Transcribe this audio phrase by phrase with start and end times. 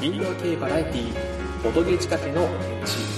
[0.00, 3.12] インドア系バラエティー、ボドゲ仕掛けの返事。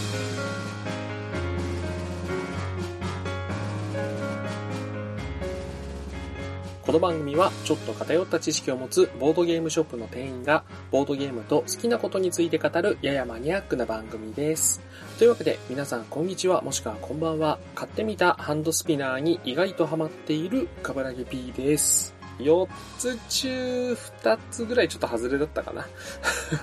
[6.83, 14.81] この番組はちょっと偏った知識を持つボードゲームショップの店員がボードゲームと好きなことについて語るややマニアックな番組です。
[15.19, 17.59] というわけで皆さんこんにちはもしくはこんばんは。
[17.77, 22.14] 買ってみたハンドスピナーに意外とハマっているカブラギ P です。
[22.39, 25.87] 4つ中2つぐらいちょっと外れだったかな。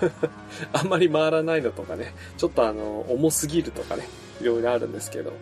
[0.73, 4.07] あんまり回らないのとかね、ちょっとあの、重すぎるとかね、
[4.41, 5.33] いろいろあるんですけど。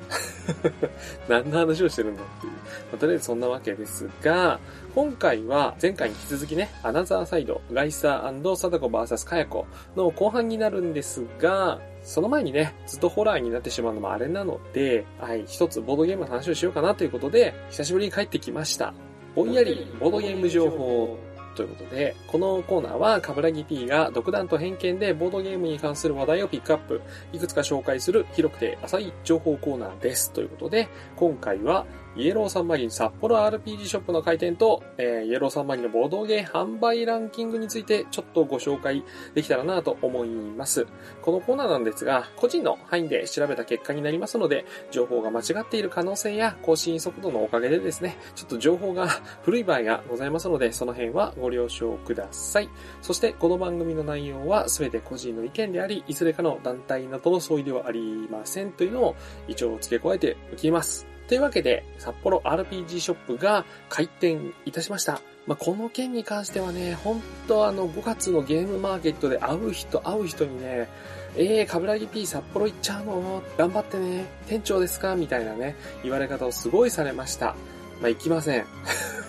[1.28, 2.54] 何の話をしてるんだっていう。
[2.54, 2.60] ま
[2.96, 4.60] あとりあえずそんなわけですが、
[4.94, 18.94] 今回は前回に引き続きね、アナザーサイド、ガイサーサダコ VS カヤコの後半になるんですが、その前にね、ずっとホラーになってしまうのもあれなので、はい、一つボードゲームの話をしようかなということで、久しぶりに帰ってきました。
[19.40, 21.18] ぼんやりボードゲーム情報
[21.56, 30.34] ということで、このコーナーは、カブラギ P が独断と偏見でボードゲームに関する話題をピックアップ、いくつか紹介する広くて浅い情報コーナーです。
[30.34, 31.86] ということで、今回は、
[32.20, 40.86] イエローサンマリン札幌 RPG ショップの開店と、えーイエローサンマリンのボードゲー販売ランキングについてちょっとご紹介できたらなと思います。
[41.22, 49.08] このコーナーなんですが、個人の範囲で調べた結果になりますので、情報が間違っている可能性や更新速度のおかげでですね、ちょっと情報が
[49.44, 52.70] 古い場合がございますので、その辺はご了承ください。
[53.02, 59.16] そして、この番組の内容は全て個人の意見であり、いずれかの団体などの相違ではありませんというのを
[59.48, 61.09] 一応付け加えておきます。
[61.30, 65.22] というわけで、札幌 RPG ショップが開店いたしました。
[65.46, 70.90] まあ、この件に関してはね、本当あの5月のゲームマーケットで会う人、会う人にね、
[71.38, 73.44] えー、カブラギ P 札幌行っちゃうの？
[73.58, 74.26] 頑張ってね。
[74.48, 75.16] 店長ですか？
[75.16, 77.56] みたいなね、言われ方をすごいされました。
[78.02, 78.66] まあ、行きません。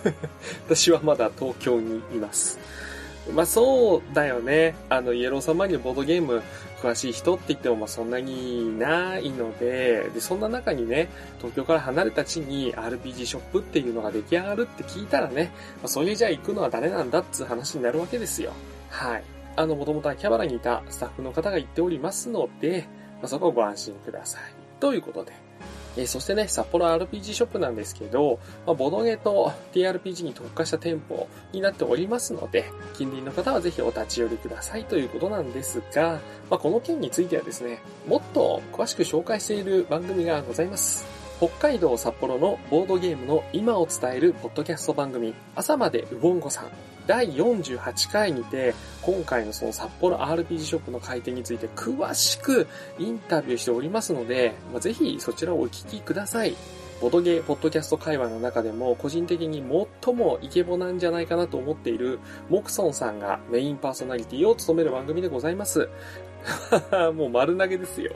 [0.65, 2.57] 私はまだ東京にいます。
[3.31, 4.73] まあそうだよね。
[4.89, 6.41] あの、イエローサンマリンのボードゲーム
[6.81, 18.53] 詳しい人って言ってもまあそんなにないので、で、そんな中にね、東京から離れた地に RPG ショップっていうのが出来上がるって聞いたらね、まあ、それじゃあ行くのは誰なんだっつう話になるわけですよ。
[18.89, 19.23] はい。
[19.55, 22.87] あの、もともと秋葉原にいたスタッフの方が言っておりますので、
[23.19, 24.41] まあ、そこはご安心ください。
[24.79, 25.50] ということで。
[25.97, 36.19] えーそしてね、札幌 RPG ショップなんですけど、まあ、ボドゲと TRPG に特化した店舗になっておりますので、近隣の方はぜひお立ち寄りくださいということなんですが、
[36.49, 41.20] まあ、この件についてはですね、もっと詳しく紹介している番組がございます。
[41.41, 46.65] 北海道札幌のボードゲームの今を伝えるポッドキャスト番組、朝までウボンゴさん。
[47.07, 52.67] 第48回にて、今回のその札幌 RPG ショップの開店について詳しく
[52.99, 56.55] インタビューしておりますので、まあ、ぜひそちらをお聞きください。
[57.01, 59.63] ボドゲーポッドキャスト界隈の中でも個人的に
[60.03, 62.19] 最もイケボなんじゃないかなと思っている
[62.49, 65.89] モクソンさんがメインパーソナリティを務める番組でございます。
[67.17, 68.13] もう丸投げですよ。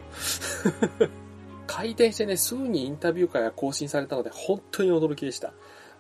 [1.68, 5.54] 開店してね、すぐにインタビュー会が更新されたので本当に驚きでした。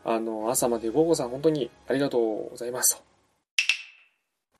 [0.03, 3.03] あの、朝まで午後さん本当にありがとうございます。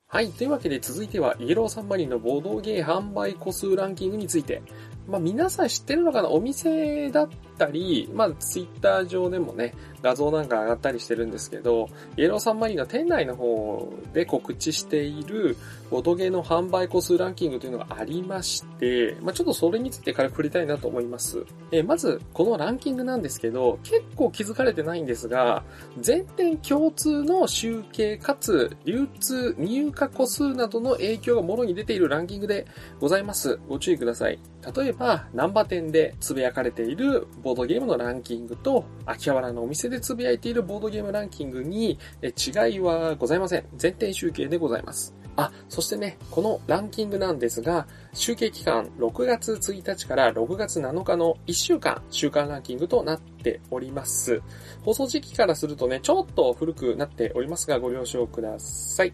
[0.08, 0.32] はい。
[0.32, 4.62] というわけで続いては、イエローサンマリンのボードゲー販売個数ランキングについて。
[5.08, 6.32] まあ皆さん知ってるのかな？
[6.32, 15.58] お店だったり、まあツイッター上でもね、画像なんか上がったりしてるんですけど、イエローサンマリンの店内の方で告知している
[15.90, 21.46] ボドゲーの販売個数ランキングというのがありまして、まあちょっとそれについて軽く触れたいなと思います。
[21.72, 25.64] えーまず、このランキングなんですけど、結構気づかれてないんですが、
[26.00, 32.66] 全店共通の集計かつ流通入荷個数などの影響がもろに出ているランキングで
[33.00, 33.60] ございます。
[33.68, 34.40] ご注意ください。
[34.76, 43.66] 例えば、ナンバ店でつぶやかれているボードゲームのランキングと、秋葉原のお店でつぶやいているボードゲームランキングにえ違いはございません。
[43.76, 45.14] 全店集計でございます。
[45.36, 54.42] あ、そしてね、このランキングなんですが、集計期間6月1日から6月7日の1週間、週間ランキングとなっております。
[54.84, 59.14] 放送時期からするとね、ちょっと古くなっておりますが、ご了承ください。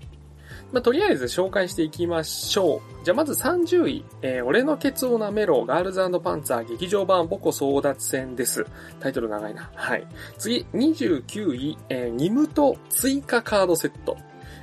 [0.71, 3.05] まあ、とりあえず紹介していきましょう。
[3.05, 8.65] じゃあまず30位、えー俺のケツを舐めろ、ガールズパンツァー劇場版ボコ争奪戦です。
[8.99, 9.69] タイトル長いな。
[9.75, 10.07] はい。
[10.37, 14.17] 次、29位、えーニムと追加カードセット。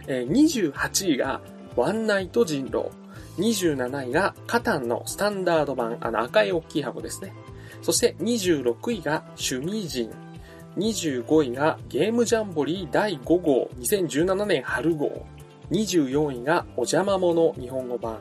[0.07, 1.41] えー28位が
[1.77, 2.91] ワンナイト人狼。
[3.39, 7.33] 27位がカタンのスタンダード版、あの赤い大きい箱ですね。
[7.83, 10.11] そして26位が趣味人。
[10.77, 15.27] 25位がゲームジャンボリー第5号2017年春号。
[15.71, 18.19] 24位がお邪魔者日本語版。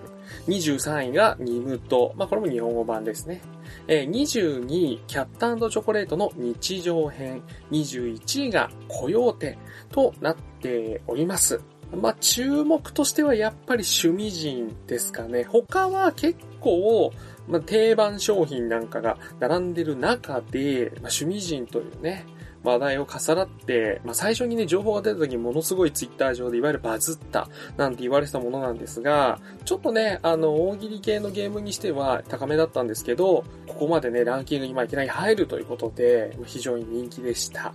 [0.47, 2.13] 23位がニムト。
[2.17, 3.41] まあ、これも日本語版ですね。
[3.88, 7.41] えー、22位、キャットチョコレートの日常編。
[7.71, 9.57] 21位がコヨーテ
[9.91, 11.61] となっております。
[11.95, 15.45] まあ、注目としてはやっぱり趣味人ですかね。
[15.45, 17.13] 他は結構、
[17.47, 22.25] まあ、定番商品なんかが並んでる中で、まあ、趣味人というね、
[22.67, 27.47] 話題を重なって、まあ、最初にね、情報が出た時にものすごいツイッター上でいわゆるバズった
[27.77, 37.73] なんて言われてたものなんですが、ちょっとね、あの、大喜利系のゲームにしては高めだったんですけど、ここまでね、ランキングに今いきなり入るということで、非常に人気でした。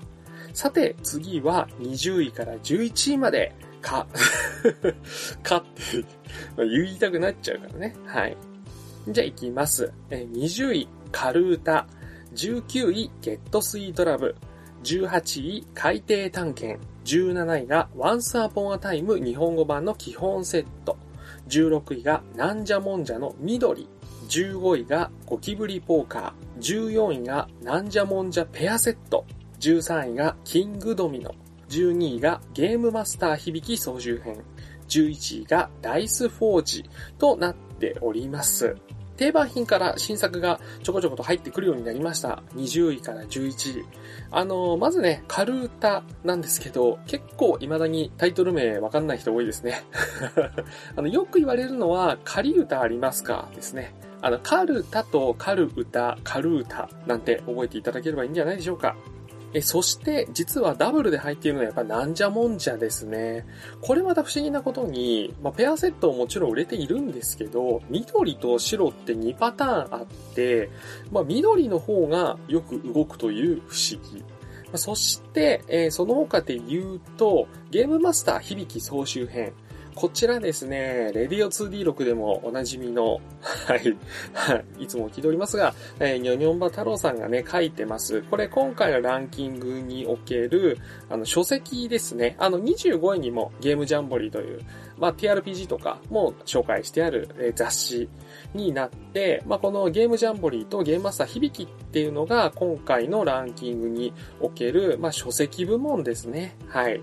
[0.53, 4.07] さて、次は20位から11位まで、か、
[5.43, 6.05] かって
[6.59, 7.97] 言いたくなっちゃうからね。
[8.05, 8.37] はい。
[9.09, 9.93] じゃあ行きます。
[10.11, 11.87] 20位、カルータ。
[12.35, 14.35] 19位、ゲットスイートラブ。
[14.83, 16.81] 18位、海底探検。
[17.05, 20.97] 17位が、Once Upon a Time 日本語版の基本セット。
[21.49, 23.89] 16位が、なんじゃもんじゃの緑。
[24.29, 26.89] 15位が、ゴキブリポーカー。
[26.91, 29.25] 14位が、なんじゃもんじゃペアセット。
[29.61, 31.35] 13位が、キングドミノ。
[31.69, 34.43] 12位が、ゲームマスター響き操縦編。
[34.89, 36.85] 11位が、ダイスフォージ
[37.19, 38.77] となっております。
[39.17, 42.43] 定番品から新作がちょこちょこと入ってくるようになりました。
[42.57, 43.85] 20位から11位。
[44.31, 49.83] あのー、まずね、カルータなんですけど、結構未だにタイトル名わかんない人多いですね。
[50.97, 53.95] あの、よく言われるのは、カリ歌ありますかですね。
[54.21, 58.97] あの、カルタとカル歌、カルータなんて覚えていただければいいんじゃないでしょうか。
[59.55, 63.47] え、そして、実はダブルで入っているのはやっぱなんじゃもんじゃですね。
[63.83, 70.71] これまた不思議なことに、まあ、ペアセットももちろん売れているんですけど、緑と白って2パターンあって、
[71.11, 74.25] まあ、緑の方がよく動くという不思議。
[74.75, 79.53] そして、えー、その他で言うと、ゲームマスター響き総集編。
[79.95, 83.21] こちらですね、レディオ 2D6 でもおなじみの、
[83.67, 83.97] はい、
[84.79, 88.23] い、いつも聞いておりますが、えー、ニョニョンバ太郎さんがね、書いてます。
[88.23, 90.79] これ今回のランキングにおける、
[91.11, 92.37] あの、書籍ですね。
[92.39, 94.61] あの、25位にもゲームジャンボリーという、
[94.99, 98.09] まあ、TRPG とかも紹介してある、えー、雑誌
[98.55, 106.57] になって、まあ、このゲームジャンボリーとゲームマスター響きっていうのが今回のランキングにおける、まあ、書籍部門ですね。
[106.69, 107.03] はい。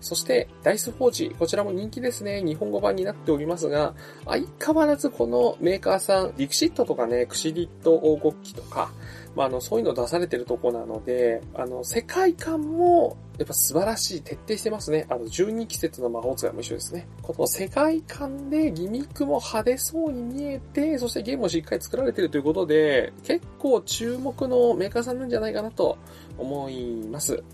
[0.00, 1.36] そして、ダイスフォージ。
[1.38, 2.42] こちらも人気ですね。
[2.42, 3.94] 日本語版になっておりますが、
[4.24, 8.90] 相変わらずこのメーカーさん、ディクシットとかね、クシリット王国旗とか、
[9.36, 15.06] まあ、あの、そういうの出されてるとこなので、あの、世界観も、やっぱ素晴らしい、徹底してますね。
[15.10, 17.06] あの、12季節の魔法使いも一緒ですね。
[17.20, 25.98] この世界観でギミックも派手そうに見えて、そしてゲームもしっかり作られてるということで、結構注目のメーカーさんなんじゃないかなと
[26.38, 27.44] 思います。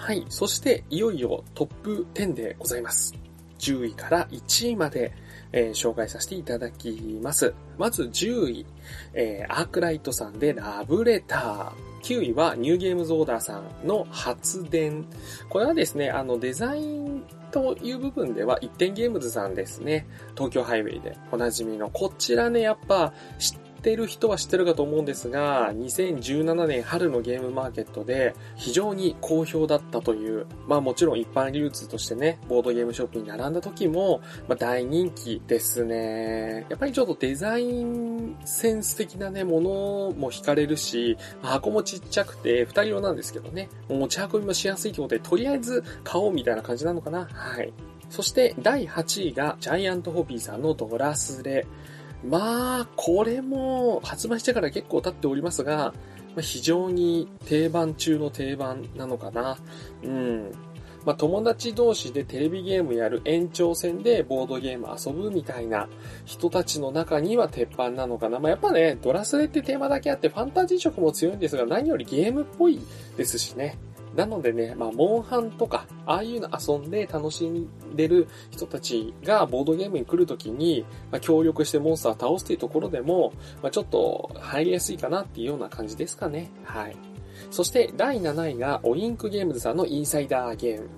[0.00, 0.24] はい。
[0.30, 3.14] そして、いよいよトップ10でございます。
[3.58, 5.12] 10位から1位まで、
[5.52, 7.52] えー、紹介させていただきます。
[7.76, 8.66] まず10位、
[9.12, 11.72] えー、アークライトさんでラブレター。
[12.02, 15.04] 9位はニューゲームズオーダーさんの発電。
[15.50, 20.06] これはですね、あのデザインという部分では一点ゲームズさんですね。
[20.34, 21.90] 東京ハイウェイでおなじみの。
[21.90, 36.66] こちらね、やっぱ知ってる人は知ってるかと思うんですが、2017年春のゲームマーケットで非常に好評だったという、まあもちろん一般流通としてね、ボードゲームショップに並んだ時も、まあ大人気ですね。
[36.68, 39.70] やっぱりちょっとデザインセンス的なね、もの
[40.16, 47.28] も惹かれるし、箱もちっちゃくて二人用なんですけどね、持ち運びもしやすいということで、とりあえず買おうみたいな感じなのかな。
[47.32, 47.72] はい。
[48.10, 51.66] そして第8位がジャイアントホビーさんのドラスレ。
[52.24, 55.94] まあ、これも発売してから結構経っておりますが、
[56.40, 59.58] 非常に定番中の定番なのかな。
[60.02, 60.52] うん。
[61.04, 65.88] まあ、友達同士でテレビゲームやる延長戦でボードゲーム遊ぶみたいな
[66.26, 68.38] 人たちの中には鉄板なのかな。
[68.38, 72.78] まあ、やっぱね、ドラスレってテーマだけあってファンタジー色も強いんですが、何よりゲームっぽい
[73.16, 73.78] ですしね。
[74.14, 86.50] なのでね、まあ、モンハンとか、ああいうの遊んで楽しんでる人たちがボードゲームに来るときに、まあ、協力してモンスターを倒すっていうところでも、まあ、ちょっと入りやすいかなっていうような感じですかね。
[86.64, 86.96] はい。
[87.50, 90.88] そして第7位がオインクゲームズさんのインサイダーゲーム。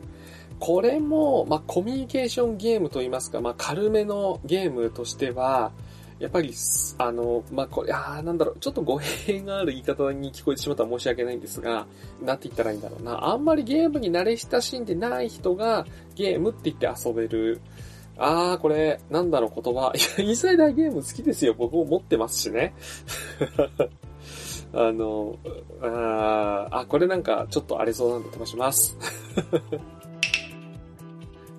[0.58, 5.72] これも、まあ、コミュニケーションゲームといいますか、まあ、軽めのゲームとしては、
[6.22, 6.54] やっぱり、
[6.98, 11.88] あの、まあ、これ、あなんだろう、ちょっと語弊がある言い方に聞こえてしまったら申し訳ないんですが、
[12.22, 13.26] なんて言ったらいいんだろうな。
[13.26, 17.60] あんまりゲームに慣れ親しんでない人がゲームって言って遊べる。
[18.18, 19.92] あー、これ、なんだろう、言葉。
[19.96, 21.54] いや、インサイダーゲーム好きですよ。
[21.58, 22.72] 僕も持ってますしね。
[24.72, 25.40] あの、
[25.82, 28.96] ああ、これなんかちょっとあれそうなんで飛ばします。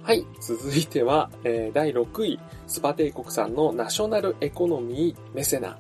[0.04, 2.40] はい、続いては、えー、第6位、
[2.74, 5.78] スパ帝国さんのナショナルエコノミーメセナ。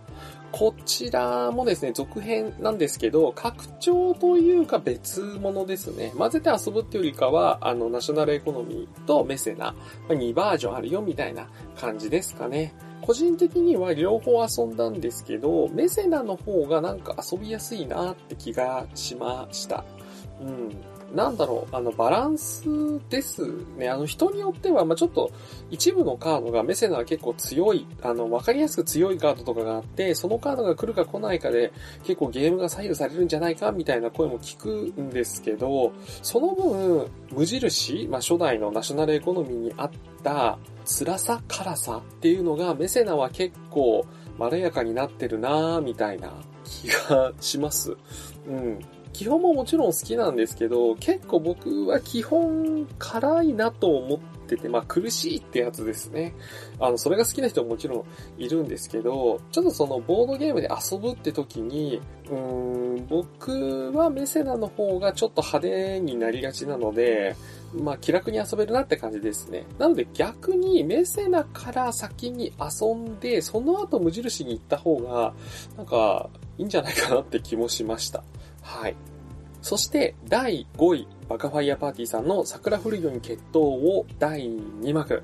[0.51, 6.13] こちらもですね、続編なんですけど、拡張というか別物ですね。
[6.15, 9.73] 混ぜて遊ぶっていうよりかは、あの、ナショナルエコノミーとメセナ、
[10.09, 12.75] 2バージョンあるよみたいな感じですかね。
[13.01, 19.83] 個人的には両方遊んだんですけど、メセナの方がなんか遊びやすいなって気がしました。
[20.39, 20.69] うん。
[21.13, 22.65] なんだろう、あの、バランス
[23.09, 23.43] です
[23.77, 23.87] ね。
[23.89, 25.31] あの、人によっては、まあ、ちょっと、
[25.69, 31.71] 一部のカードがメセナは結構強い、あの、わかりやすく強いカードとかがあって、そのカードが来るか来ないかで、
[32.03, 35.91] 結構ゲームが左右されるんじゃないか、みたいな声も聞くんですけど、
[36.23, 39.91] その分、無印、まあ、初代のナショナルエコノミーにあっ
[40.23, 44.03] た辛さ、辛さっていうのが、メセナは結構、
[44.39, 47.95] まろやかになってるなぁ、みたいな気がします。
[48.47, 48.79] うん。
[49.13, 56.33] 基本ももちろん好きなんですけど、結構僕は基本辛いなと思ってて、まあ苦しいってやつですね。
[56.79, 67.35] あの、それが好きな人ももちろんいるんですけど、ちょっとそのボードゲームで遊ぶって時に、うーん、僕はメセナの方がちょっと派手になりがちなので、
[67.73, 69.65] まあ気楽に遊べるなって感じですね。
[69.77, 75.33] なので逆にメセナから先に遊んで、その後無印に行った方が、
[75.77, 78.23] なんか、いいんじゃないかなって気もしました。
[78.63, 78.95] はい。
[79.61, 84.49] そして、第5位、バカファイヤーパーティーさんの桜フルヨに決闘を第
[84.81, 85.21] 2幕。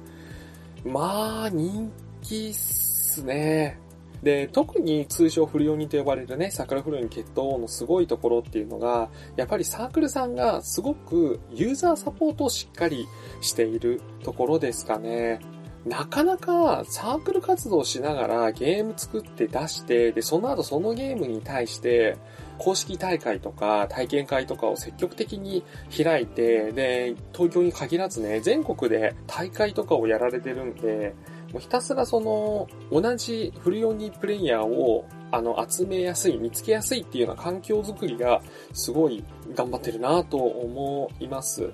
[0.85, 1.91] まあ、人
[2.21, 3.79] 気っすね。
[4.23, 13.07] で、特に通称フルヨニと呼ばれるね、桜フルヨニ決闘のすごいところっていうのが、やっぱりサークルさんがすごくユーザーサポートをしっかり
[13.41, 15.39] しているところですかね。
[15.85, 22.17] なかなかサークル活動しながらゲーム作って出して、で、その後そのゲームに対して、
[22.59, 25.63] 公式大会とか体験会とかを積極的に
[25.95, 31.15] 開いて、で、東京に限らずね、全国で大会とかをやられてるんで、
[31.51, 38.41] もうひたすらその、同じフルヨニプレイヤーをあの、集めやすい、見つけやすいっていうような環境づくりが
[38.73, 39.23] すごい
[39.55, 41.71] 頑張ってるなと思います。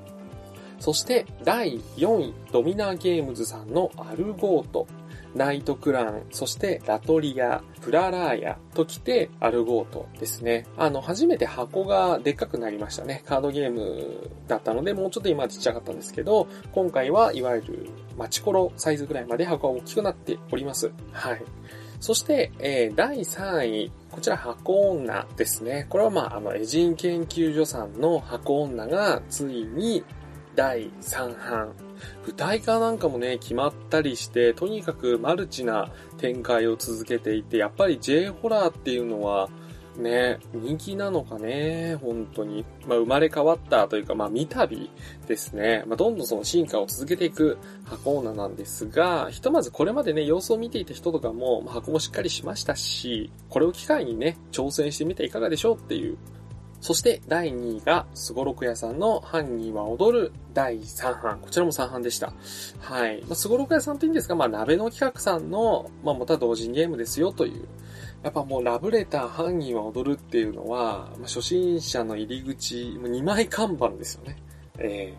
[0.80, 4.88] そして第4位、ドミナゲームズさんのアルゴート。
[5.36, 10.66] ナイトクラン、そしてラトリア、プララーヤと来てアルゴートですね。
[10.78, 13.22] あの、初めて箱がでっかくなりましたね。
[13.26, 20.92] カードゲームだったので、もうちょっと今ちっちゃかったんですけど、今回はいわゆるマチコロサイズぐらいまで箱が大きくなっております。
[21.12, 21.44] はい。
[22.00, 25.86] そして、えー、第3位、こちら箱女ですね。
[25.90, 30.04] これはまあ、あの、エジン研究所さんの箱女がついに
[30.56, 31.74] 第3版。
[32.26, 39.50] 舞台化なんかもね、決まったりして、とにかくマルチな展開を続けていて、やっぱり J ホラーっていうのは、
[39.98, 42.66] ね、人気なのかね、本当に。
[42.88, 44.90] まあ、生まれ変わったというか、まあ、見旅
[45.28, 45.84] ですね。
[45.88, 56.18] まあ、どんどんその進化を続けていく箱女なんですが、ひとまずこれまでね、様子を見ていた人とかも、まあ、箱もしっかりしましたし、これを機会にね、挑戦してみていかがでしょうっていう
[56.82, 61.40] そして第2位が、すごろく屋さんの犯人は踊る第3版。
[61.40, 62.34] こちらも3版でした。
[62.80, 63.22] はい。
[63.22, 67.68] まあ、すごろく屋さんっていいんですが、まあ、鍋の企画さんの、まあ、また同人ゲームですよという。
[68.22, 74.38] やっぱもうラブレター犯人は踊るっていうのは、まあ、初心者の入り口、もう2枚看板ですよね。
[74.78, 75.14] え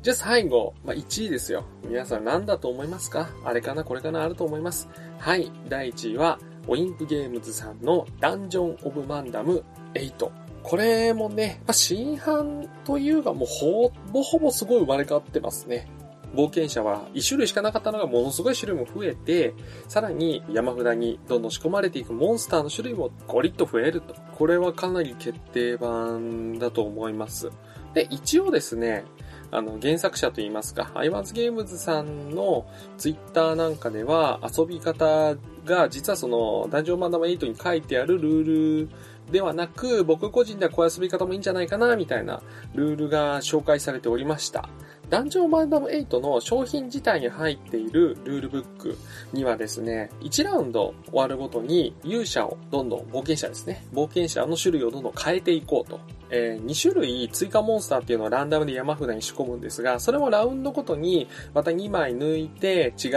[0.00, 1.64] ー、じゃあ最後、まあ、1位ですよ。
[1.84, 3.30] 皆さん何だと思いますか？
[3.44, 3.84] あれかな？
[3.84, 4.22] これかな？
[4.22, 4.88] あると思います。
[5.18, 5.52] はい。
[5.68, 6.38] 第1位は、
[6.68, 10.45] オインプゲームズさんのダンジョン・オブ・マンダム8。
[10.66, 15.86] これもね、まあ、新版というかもうほぼほぼすごい生まれ変わってますね。
[16.34, 19.54] 冒険者は1種類しかなかったのがものすごい種類も増えて、
[19.86, 24.16] さらに山札にどんどん仕込まれていくモンスターの種類もゴリッと増えると。
[24.36, 27.50] これはかなり決定版だと思います。
[27.94, 29.04] で、一応ですね、
[29.52, 32.66] あの、原作者といいますか、アイワンズゲームズさんの
[32.98, 38.88] ツイッターなんかでは遊び方が実はそのダンジョンマンダム8に書いてあるルール
[39.30, 42.42] ではなく、僕個人ではこういう遊び方もいいんじゃないかな、みたいな
[42.74, 44.68] ルールが紹介されておりました。
[45.08, 48.98] ダンジョンマンダム8の商品自体に入っているルールブック
[49.32, 56.00] にはですね、1ラウンド終わるごとに勇者をどんどん、冒険者ですね、冒険者の種類をどんどん変えていこうと。
[56.28, 63.08] えー、2種類追加モンスターっていうのをランダムで山札に仕込むんですが、それもラウンドごとにまた2枚抜いて違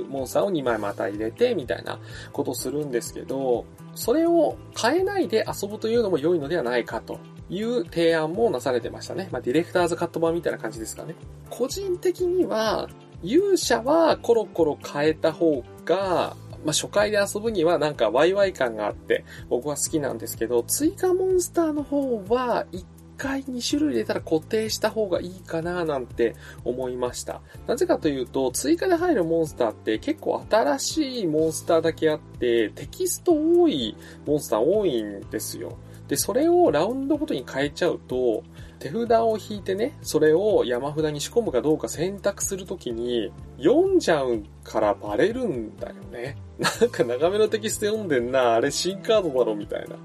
[0.00, 2.00] うモンスターを2枚また入れてみたいな
[2.32, 3.64] ことするんですけど、
[3.96, 7.18] それを変えないで遊ぶというのも良いのではないかと
[7.50, 9.28] いう提案もなされてましたね。
[9.32, 11.14] まあ、ディレクターズカット版みたいな感じですかね。
[11.50, 12.88] 個人的には、
[13.22, 22.84] 勇者はコロコロ変えた方が、まあ、初回で遊ぶにはなんかワイワイ感があって僕は好きなんですけど、追加モンスターの方は一
[23.16, 27.40] 回2種類入れたら固定した方がいいかななんて思いました。
[27.66, 33.96] なぜかというと、追加で入るモンスターって結構新しいモンスターだけあって、テキスト多い
[34.26, 35.76] モンスター多いんですよ。
[36.08, 38.44] で、それをラウンドごとに変えちゃうと、
[38.78, 46.36] 手札を引いてね、それを山札に仕込むかどうか選択するときに、読んじゃうからバレるんだよね。
[46.58, 49.96] なんか長めのテキスト読んでんな、あれ新カードだろ、みたいな。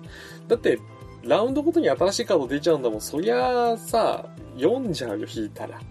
[0.48, 0.80] だって、
[1.24, 3.02] ラウンドごとに新しいカード出ちゃうんだもん。
[3.02, 4.26] そりゃあさ、
[4.58, 5.78] 読んじゃうよ、引いたら。
[5.78, 5.82] っ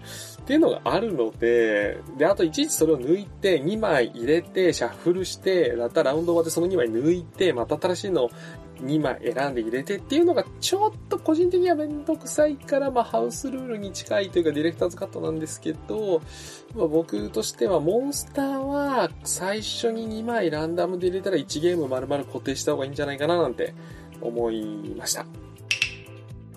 [0.44, 8.30] ていうのがあるので、で、あといちいちそれを抜いて、2枚入れて、シャッフルして、だったらラウンド終わってその2枚抜いて、また新しいの
[8.82, 16.22] 2枚選んで入れてっていうのがちょっと個人的にはめんどくさいから、まあハウスルールに近いというかディレクターズカットなんですけど、
[16.74, 23.74] まあ、僕としてはモンスターは最初に2枚ランダムで入れたら1ゲーム丸々固定した方がいいんじゃないかななんて
[24.20, 25.26] 思いました。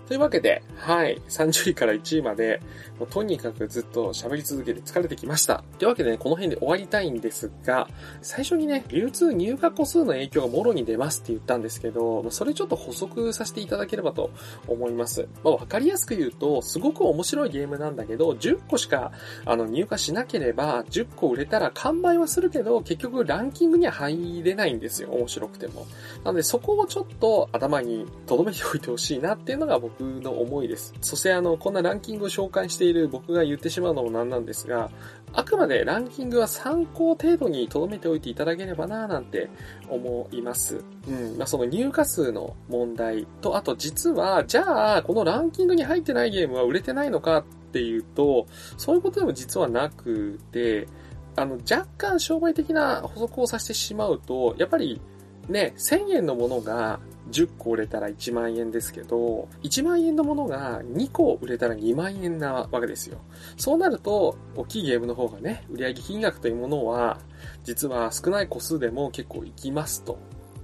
[0.08, 2.60] というわけで、はい、30位から1位まで、
[3.00, 5.64] もうとにかくずっと喋り続けて疲れてきました。
[5.80, 7.88] というわけでね、この辺で終わりたいんですが、
[8.22, 14.32] 最初にね、流通入荷個数の影響がもろに出ますって言ったんですけど、それちょっと補足させていただければと
[14.68, 15.28] 思います。
[15.44, 19.12] まあ、わかりやすく言うと、すごく面白いゲームなんだけど、10個しか、
[19.46, 25.10] あの、入荷しなければ、10個売れたら完売はするけど、結局ランキングには入れないんですよ。
[25.12, 25.86] 面白くても。
[26.24, 30.94] なので、そこをちょっと頭に留めておいてほしいなっていうのが僕の思いです。
[31.02, 34.92] そしてあの、こんなランキングを紹介してている僕が言ってしまうのもなんなんですが、
[35.32, 39.50] あくまでランキングは参考程度に留めておいていただければなぁなんて
[39.90, 40.84] 思います。
[41.08, 41.38] うん。
[41.38, 48.48] まあ、その入荷数の問題と、あと実は、じゃあ、このランキングに入ってないゲームは売れてないのかっていうと、
[48.78, 50.88] そういうことでも実はなくて、
[51.36, 55.02] あの、若干商売的な補足をさせてしまうと、やっぱり
[55.48, 57.00] ね、1000円のものが
[57.32, 63.18] 10個売れたら1万円ですけど、1万円のものが2個売れたら2万円なわけですよ。
[63.58, 67.20] そうなると、大きいゲームの方がね、売上金額というものは、
[67.64, 70.18] 実は少ない個数でも結構いきますと。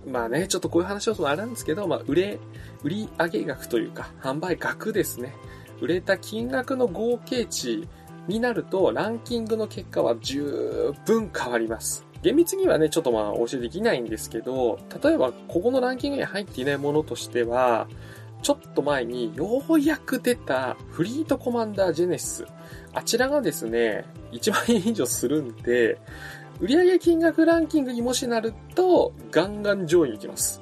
[0.07, 2.39] まあね、ちょっとこういう話をするとあれなんですけど、まあ、売れ、
[2.83, 5.35] 売上額というか、販売額ですね。
[5.81, 7.87] 売れた金額の合計値
[8.27, 12.05] になると、ランキングの結果は十分変わります。
[12.21, 17.87] 厳密にはね、ちょっとまあお教えできないんですけど、例えばここのランキングに入っていないものとしては、
[18.41, 22.45] ちょっと前にようやく出たフリートコマンダージェネシス。
[22.93, 25.97] あちらがですね、1万円以上するんで、
[26.59, 30.61] 売上金額ランキングにもしなると、ガンガン上位に行きます。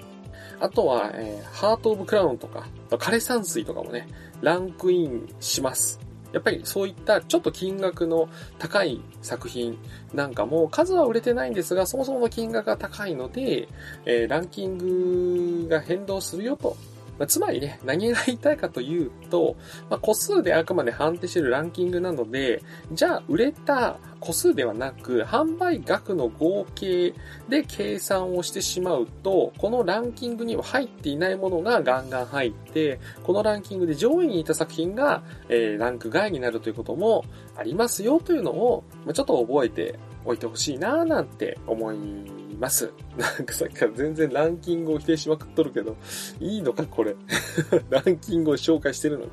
[0.59, 4.07] あとは、えー、ハートオブクラウンとか、枯山水とかもね、
[4.41, 5.99] ランクインします。
[6.37, 9.77] やっぱりそういったちょっと金額の高い作品
[10.13, 13.67] なんかも数は売れてないんですが、そもそもの金額が高いので、
[14.05, 16.77] えー、ランキングが変動するよと
[17.17, 19.55] まあ、つまりね、何が言いたいかというと、
[19.89, 27.13] まあ、個数であくまで判定しているランキングなので、じゃあ売れた個数ではなく、販売額の合計
[27.49, 37.25] で計算をしてしまうと、このランキングには入っていないものがガンガン入って、このランキングで上位にいた作品が、えー、ランク外になるということも
[37.57, 42.91] ありますよというのを、ちょっと覚えておいてほしいなぁなんて思います。
[43.17, 45.95] なんかさっきから全然ランキングを否定しまくっとるけど、
[46.39, 47.15] いいのかこれ。
[47.89, 49.31] ランキングを紹介してるのに。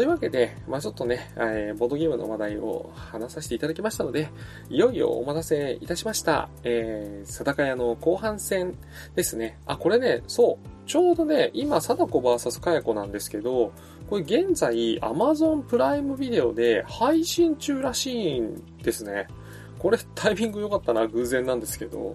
[0.00, 4.30] というわけで、まあちょっとね、え、ボードゲームの話題を話させていただきましたので、
[4.70, 6.48] いよいよお待たせいたしました。
[6.62, 8.78] えー、貞屋の後半戦
[9.14, 9.58] ですね。
[9.66, 10.88] あ、これね、そう。
[10.88, 13.72] ちょうどね、今、貞子 VS かや子なんですけど、
[14.08, 19.26] これ現在 Amazon プライムビデオで配信中らしいんですね。
[19.80, 22.14] これタイミング良かったな、偶然なんですけど。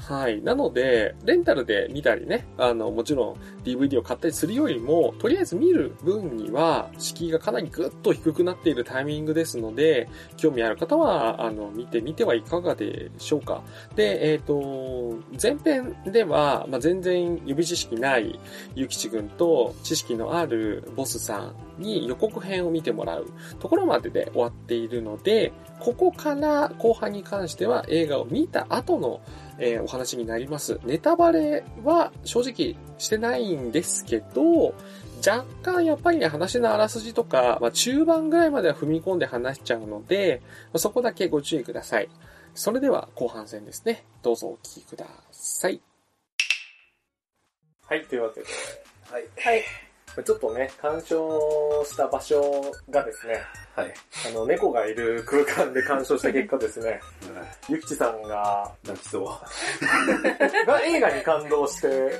[0.00, 0.42] はい。
[0.42, 13.62] なので、レンタルで見たりね、あの、もちろん DVD を買ったりするよりも、とりあえず見る分には、敷居がかなりぐっと低くなっているタイミングですので、興味ある方は、あの、見てみてはいかがでしょうか。
[13.96, 18.38] で、えっ、ー、と、前編では、まあ、全然予備知識ない
[18.74, 23.26] ゆきちくんと知識のあるボスさんに予告編を見てもらう
[23.58, 29.20] ところまでで終わっているので、ここから後半に関しては映画を見た後の
[29.58, 30.80] えー、お話になります。
[30.84, 34.74] ネタバレは正直してないんですけど、
[35.26, 42.08] 若干やっぱりね、話のあらすじとか、まあ、中盤ぐらいまでは踏み込んで話しちゃうので、まあ、そこだけご注意ください。
[42.54, 44.04] それでは後半戦ですね。
[44.22, 45.80] どうぞお聞きください。
[47.86, 48.46] はい、というわけで。
[49.10, 49.22] はい。
[49.36, 49.64] はい。
[50.22, 52.40] ちょっとね、鑑賞した場所
[52.90, 53.40] がですね、
[53.74, 53.92] はい。
[54.28, 57.00] あの、猫がいる空間で鑑賞した結果ですね、
[57.68, 60.66] ゆきちさんが、泣きそう。
[60.66, 62.12] が映画に感動して、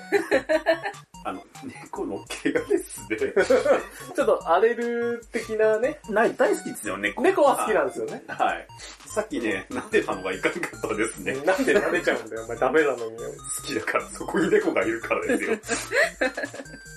[1.24, 3.16] あの、猫の毛がですね。
[4.14, 7.22] ちょっと荒れる的なね、ない、大好きですよ、猫。
[7.22, 8.22] 猫は好きなんですよね。
[8.28, 8.66] はい。
[9.06, 11.32] さっきね、撫でたのがいかんかったですね。
[11.44, 13.16] なんで食べちゃうんだよ、お前ダメなのに。
[13.16, 15.58] 好きだから、そこに猫がいるからですよ。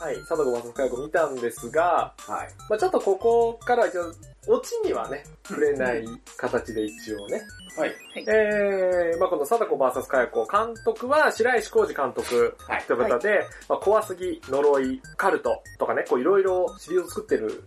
[0.00, 2.48] はい、貞子松深子見たんですが、はい。
[2.70, 4.14] まあちょっとここからは一応、
[4.48, 6.02] オチにはね、触れない
[6.38, 7.42] 形で一応ね。
[7.76, 7.92] はい。
[8.16, 17.64] えー、まあこの貞子 VS かや子、監督は白石浩二監督はいという方で、まあ怖すぎ、呪い、カルトとかね、こういろいろシリーズを作ってる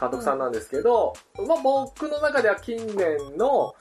[0.00, 1.14] 監督さんなんですけど、
[1.48, 3.74] まあ僕の中では近年の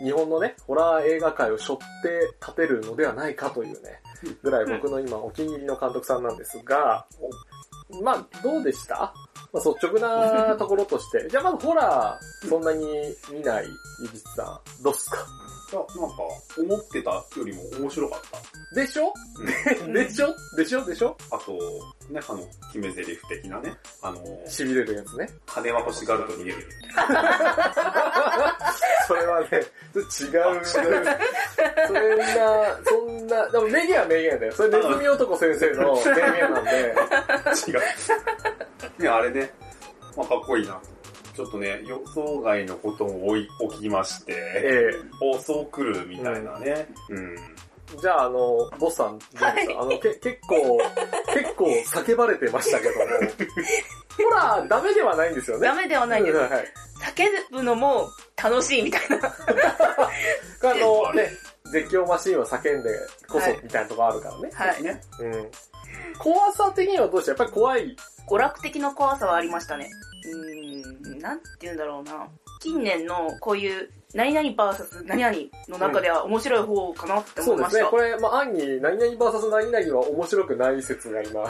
[0.00, 4.00] 日本のね、ホラー映画界を背負って立てるのではないかというね、
[4.42, 7.06] ぐらい僕の今お気に入りの監督さんなんですが、
[8.02, 9.14] まあどうでした？
[9.52, 11.26] まあ、率直なところとして。
[11.30, 12.86] じゃあまずホラー、そんなに
[13.32, 13.66] 見ない
[14.02, 15.16] ゆきちさん、どうっすか？
[15.72, 16.16] いや、なんか、
[16.58, 18.74] 思ってたよりも面白かった。
[18.80, 19.12] でしょ？
[19.92, 20.34] でしょ？
[20.56, 20.84] でしょ？
[20.84, 21.16] でしょ？
[21.30, 21.58] あと、
[22.10, 22.38] ね、あの、
[22.72, 25.28] 決め台詞的なね、あの、痺れるやつね。
[25.46, 26.66] 金は欲しがると逃げる。
[29.06, 29.66] それはね、違う。
[30.64, 31.18] それな、
[32.84, 34.52] そんな、でも名言は名言だよ。
[34.52, 36.94] それネズミ男先生の名言なんで。
[37.66, 37.80] 違う。
[39.02, 39.52] ね、あれね、
[40.16, 40.80] まあかっこいいな。
[41.34, 43.36] ちょっとね、予想外のことを
[43.70, 44.90] 起きまして、え
[45.22, 46.88] おそう来るみたいなね。
[47.10, 47.36] うん。
[47.36, 47.57] え
[48.00, 50.78] じゃああの、ボスさん、どうですか、あの、け、結構、
[51.32, 53.04] 結構叫ばれてましたけども。
[54.18, 55.66] ホラーダメではないんですよね。
[55.66, 56.36] ダメではないです。
[56.36, 56.64] はいはい。
[57.16, 58.08] 叫ぶのも
[58.42, 59.16] 楽しいみたいな。
[60.70, 61.30] あのね、
[61.72, 62.90] 絶叫マシンを叫んで
[63.28, 64.50] こそはいみたいなとこあるからね。
[64.52, 64.82] はい。
[64.82, 65.00] ね。
[65.20, 65.50] うん。
[66.18, 67.96] 怖さ的にはどうしてやっぱり怖い。
[68.28, 69.88] 娯楽的な怖さはありましたね。
[70.24, 72.28] うーん、なんて言うんだろうな。
[72.60, 75.36] 近年のこういう何々 VS 何々
[75.68, 77.82] の中では面白い方かなってそうですね。
[77.82, 78.18] 思いました。
[78.18, 81.44] これ、まあ、暗に何々 VS 何々は面白くない説が今。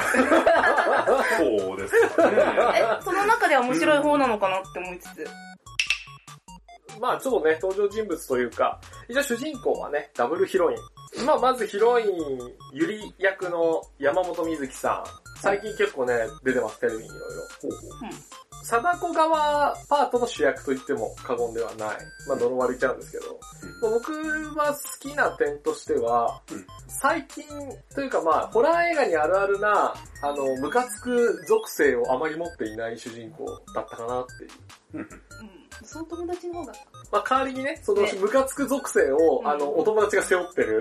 [1.39, 2.37] そうですかね。
[2.83, 5.27] え、その中では面白い方なのかなって思いつつ。
[7.01, 11.25] まあちょっとね、登場人物というか、一応主人公はね、ダブルヒロイン。
[11.25, 12.09] まあまずヒロイン、
[12.73, 15.41] ゆり役の山本美月さん。
[15.41, 17.27] 最近結構ね、出てます、テレビにいろいろ。
[17.63, 21.97] ほうほう貞子側パートの主役と言っても過言ではない。
[22.27, 23.39] まあ呪われちゃうんですけど。
[23.83, 24.13] まあ僕
[24.57, 26.67] は好きな点としては、うん
[27.01, 27.45] 最近
[27.95, 34.51] というかまあ、ホラー映画にあるあるな、あの、ムカつく属性をあまり持っていない主人公だったかなっていう。
[34.95, 35.09] うんうん。
[35.85, 36.81] その友達の方だった。
[37.13, 40.81] まあ代わりにね、そのねムカつく属性を、うんあの、お友達が背負ってる。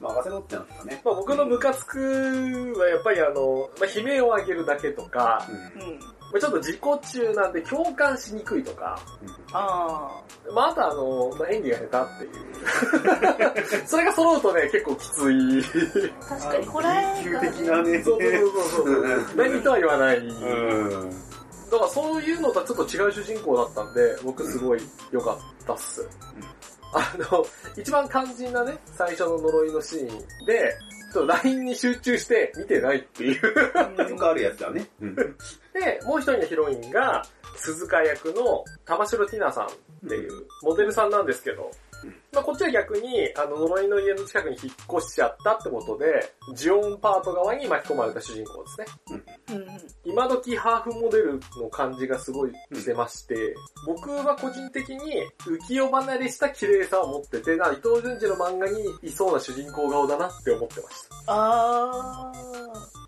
[0.00, 1.00] 任せろってなったね。
[1.04, 5.98] まあ僕のムカつくはやっぱりあの、まあ悲鳴を上げるだけとか、うんうん。
[5.98, 8.98] まあちょっと自己中なんで共感しにくいとか、
[9.52, 10.22] あ
[10.54, 13.86] まああとあの、まあ演技が下手っていう。
[13.86, 15.64] それが揃うとね、結構きつい。
[16.20, 16.24] あ。
[16.28, 18.02] 確かに、ホラー映急画的なね。
[18.02, 19.24] そうそうそうそう。
[19.36, 20.18] 何とは言わない。
[20.18, 21.10] うん。
[21.72, 26.06] だからそういうのとはちょっと違う主人公だったんで、僕すごい良かったっす。
[26.92, 30.76] あの、一番肝心なね、最初の呪いのシーンで、
[31.12, 34.10] ちょっと LINE に集中して見てないっていう。
[34.10, 34.86] よくあるやつだね。
[35.00, 35.14] うん。
[35.14, 35.26] で、
[36.04, 37.22] もう一人のヒロインが、
[37.56, 39.68] 鈴鹿役の玉城ティナさんっ
[40.08, 41.70] ていうモデルさんなんですけどうん、
[42.34, 49.22] まあこっちは逆に、あの、呪いの家の近くに引っ越しちゃったってことで、ジオンパート側に巻き込まれた主人公ですね。
[49.50, 49.66] うんうん。
[50.04, 53.54] 今時ハーフモデルの感じがすごいしてまして、
[53.86, 54.96] 僕は個人的に
[55.40, 61.08] 浮世離れした綺麗さを持ってて、な伊藤潤二の漫画にいそうな主人公顔だなって思ってました。
[61.26, 62.32] あ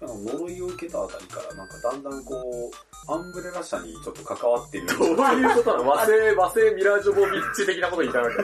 [0.02, 2.70] なんか呪いを受けたあたりから、なんかだんだんこ
[3.08, 4.86] う、アンブレラ社にちょっと関わってる。
[4.86, 5.14] どういう
[5.56, 5.88] ことなの？
[5.88, 8.36] 和製、和製ミラージョボビッチ的なこと言いたいわけ。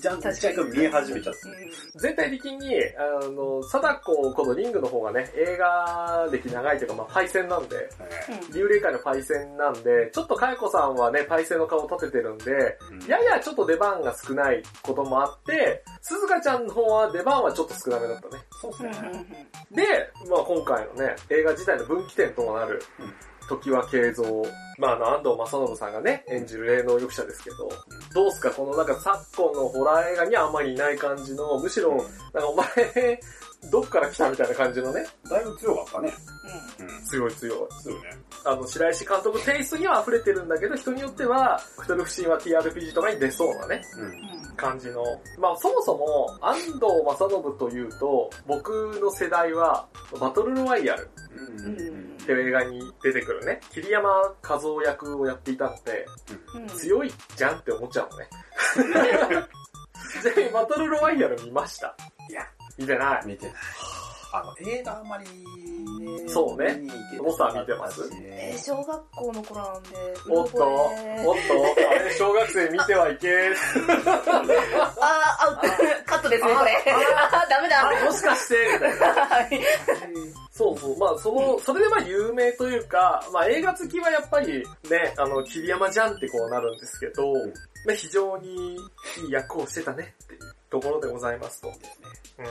[0.00, 1.48] じゃん、ちゃんと見え始めちゃった。
[1.48, 1.52] ー。
[2.00, 18.42] 全体的に、あの、貞子このリングの方がね、映画歴長いというか、まあ、パイセンなんで、うん竜霊界のパイセンなんで、ちょっとかやこさんはね、パイセンの顔を立ててるんで、ややちょっと出番が少ないこともあって、鈴鹿ちゃんの方は出番はちょっと少なめだったね。
[18.60, 19.46] そうっすうんうんね。
[19.72, 19.84] で、
[20.30, 23.12] まあ今回のね、映画自体の分岐点ともなるうん、
[23.48, 24.24] 時は慶三。
[24.78, 27.68] まああの、安藤正信さんがね、演じる霊能力者ですけど、
[28.14, 28.50] どうすか？
[28.50, 33.20] このなんか昨今のホラー映画にはあんまりいない感じの、むしろ、なんかお前、
[33.72, 36.14] どっから来たみたいな感じのね、だいぶ強かったね。
[36.78, 37.04] うん。
[37.06, 37.56] 強い強い。
[37.82, 38.00] そうね。
[38.44, 44.56] あの、白石監督テイストには溢れてるんだけど、人によっては、クトルフ神話 TRPG とかに出そうなね、うん。
[44.56, 45.02] 感じの。
[45.38, 48.70] まあ、そもそも、安藤正信というと、僕
[49.02, 49.88] の世代は、
[50.20, 51.66] バトルロワイヤルうん。
[51.66, 56.04] うんっていう映画に出てくるね、桐山和夫役をやっていたので、
[56.54, 58.28] うん強いじゃんって思っちゃうのね。
[60.20, 61.96] ちなみにバトルロワイヤル見ました？
[62.28, 62.42] いや、
[62.76, 63.26] 見てない。
[63.26, 63.54] 見てない。
[64.32, 69.88] あの、映画あんまりね、そうね見に行けてボスは見てますえー小学校の頃なんで、
[70.28, 73.54] おっと、おっと、あれ小学生見てはいけー。
[75.00, 75.62] あー、アウト、
[76.06, 76.84] カットですね、これ。
[77.48, 77.88] ダメだ。
[77.88, 79.06] あ、もしかして、みたいな。
[79.26, 79.60] はい
[80.50, 80.98] そうそう。
[80.98, 87.34] まあ、その、それでまあ有名というか、まあ映画好きはやっぱりね、あの、桐山じゃんってこうなるんですけど、ん
[87.86, 88.78] まあ非常にい
[89.28, 91.68] い役をしてたねっていうところでございますと。
[91.68, 92.44] うん。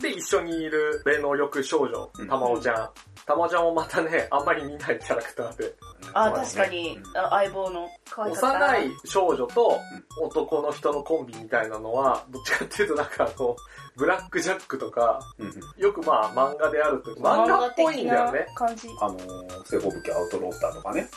[0.00, 2.90] で、一緒にいる霊能力少女うん、たまおちゃん。
[3.24, 5.74] たまおちゃんもまたね、あんまり見ないキャラクターで。
[6.12, 8.48] あー、確かに、あ相棒の可愛かった。
[8.78, 9.78] 幼い少女と
[10.20, 13.56] 男の人のコンビみたいなのは、どっちかっていうとなんかあの、
[13.96, 18.46] ブラックジャックとか、うんうんよくまあ漫画であると漫画っぽいんだよね。
[18.54, 18.88] 感じ。
[19.00, 21.08] あのー、聖母武器アウトロースターとかね。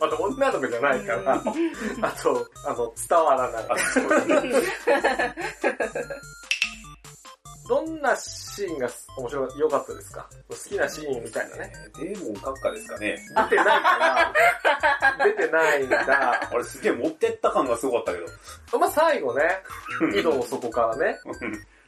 [0.00, 1.50] あと女の子じゃないから、あと、
[2.66, 3.64] あの、伝わらない。
[7.68, 10.26] どんなシーンが面白か良かったですか？
[10.48, 11.72] 好きなシーンみたいなね。
[12.00, 13.18] デーモン閣下ですかね。
[13.50, 16.48] 出てないから、出てないんだ。
[16.50, 18.18] あれすげえ持ってった感がすごかったけ
[18.72, 18.78] ど。
[18.78, 19.42] まあ最後ね、
[20.18, 21.18] 井戸の底からね、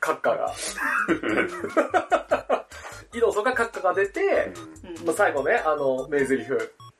[0.01, 0.53] 閣下が。
[3.13, 4.53] 井戸の底から閣下が出て、
[5.01, 6.47] うんまあ最後ね、あの、名台詞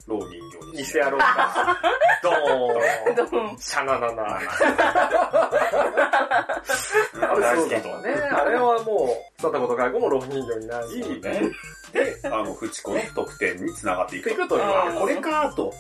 [0.07, 1.79] 老人形ににしてやろうか。
[2.23, 3.17] ドーン。
[3.17, 4.23] どうもシャナナナ。
[7.31, 8.15] あれそうだったね。
[8.33, 11.51] あれはもう、貞子と外子も老人形になり、ね。
[11.93, 14.35] で、あの、フチコの得点に繋がっていくい。
[14.35, 15.73] くというあわこれかと。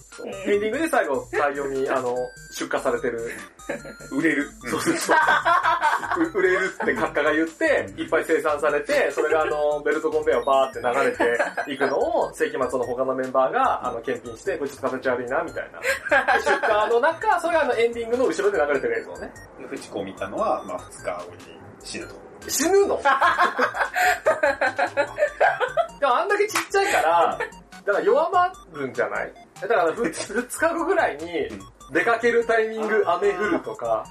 [0.44, 0.52] け。
[0.52, 2.14] エンディングで最後、大量に、あの、
[2.52, 3.30] 出荷されてる。
[4.10, 4.50] 売れる。
[4.68, 5.16] そうそうそう。
[6.18, 11.16] う売れるって閣下が言って、いっぱい生産されて、それがあの、ベルトコンベヤーをバーって流れ
[11.66, 15.80] ていくのを、世紀末の他のメンバーが、あの、検品して、これちょっと形悪いな、みたいな。
[16.40, 19.32] 出荷の中、それがあの、エンディングの後ろで流れてる映像ね。
[19.68, 22.29] フチコを見たのは、まあ、2日後に死ぬと。
[22.48, 23.00] 死ぬの
[26.00, 27.38] でもあんだけちっちゃいから、
[27.84, 31.48] だから弱まるんじゃないだからふ2日後ぐらいに、
[31.92, 34.06] 出かけるタイミング雨降るとか、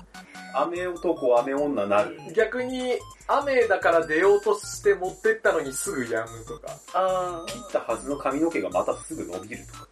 [0.54, 2.18] 雨男、雨女なる。
[2.36, 6.76] 逆に雨だから出ようとして持ってったのにすぐ止むとか。
[6.94, 9.88] あ切ったはずの髪の毛がまたすぐ伸びるとか。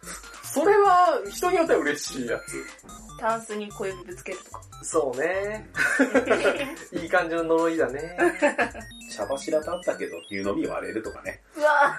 [0.58, 2.40] それは人によっては嬉しいやー、
[3.18, 4.60] タンスに小指ぶつけるとか。
[4.82, 4.88] つ。
[4.88, 5.68] そうね。
[6.92, 8.16] いい感じの呪いだね。
[9.14, 11.42] 茶柱立ったけど、湯飲み割れるとかね。
[11.56, 11.96] うわ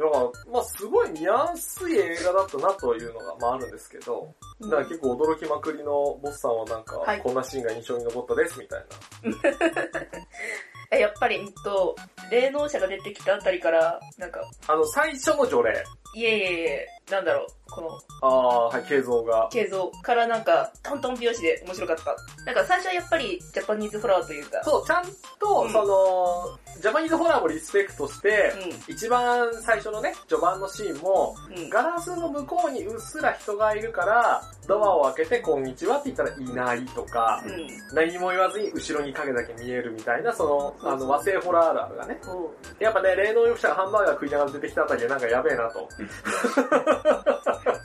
[0.00, 8.86] だから、まあすごい見やすい映画だったなというのが、まああるんですけど、だから結構驚きまくりのボスさんはなんか、はいこんなシーンが印象に残ったですみたい
[9.22, 9.30] な。
[10.98, 11.94] やっぱり、えっと、
[12.30, 15.84] 霊能者が出てきたあたりから、なんか、あの、最初の除霊。
[16.16, 17.88] いえいえいえ、なんだろう、この、
[18.22, 19.48] ああ、はい、形像が。
[19.52, 22.16] 形像からなんか、トントン拍子で面白かった。
[22.44, 25.04] なんか最初はやっぱり、ジャパニーズホラーというか、そう、ちゃん
[25.38, 28.54] と、うんその、ジャパニーズホラーもリスペクトして、
[28.88, 31.68] う一番最初のね、序盤のシーンも、ん、うん。
[31.68, 37.68] ガラスの向こうにうっすら人がいるから、ドアを開けてこんにちはって言ったらいないとか、うん。
[37.94, 42.18] 何も言わずに後ろに影だけ見えるみたいな、その、あの、和製ホラーあるあるがね。
[42.22, 45.80] そやっぱね、霊能力者がハンバーガー食いながら出てきたあたりでなんかやべえなと。
[45.80, 45.88] う。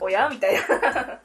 [0.06, 1.20] おやみたいな。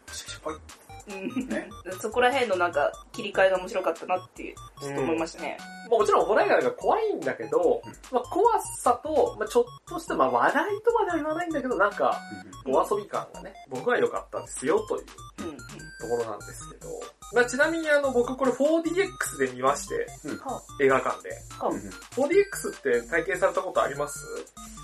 [1.07, 5.57] ねそこら辺のなんか、切り替えが面白かったなっていう、ちょっと思いましたね。
[5.89, 12.19] まあもちろんホラー映画が怖いんだけど、まあ怖さと、まあちょっとした、まあ話題とまでは言わないんだけど、なんか、
[12.65, 15.05] お遊び感がね、僕は良かったですよという
[15.39, 15.47] うん。
[15.49, 15.57] うん。
[15.57, 16.87] ところなんですけど、
[17.33, 20.07] まあちなみにあの僕これ 4DX で見まして、
[20.43, 21.29] は映画館で。
[21.59, 24.19] あ、は 4DX って体験されたことあります？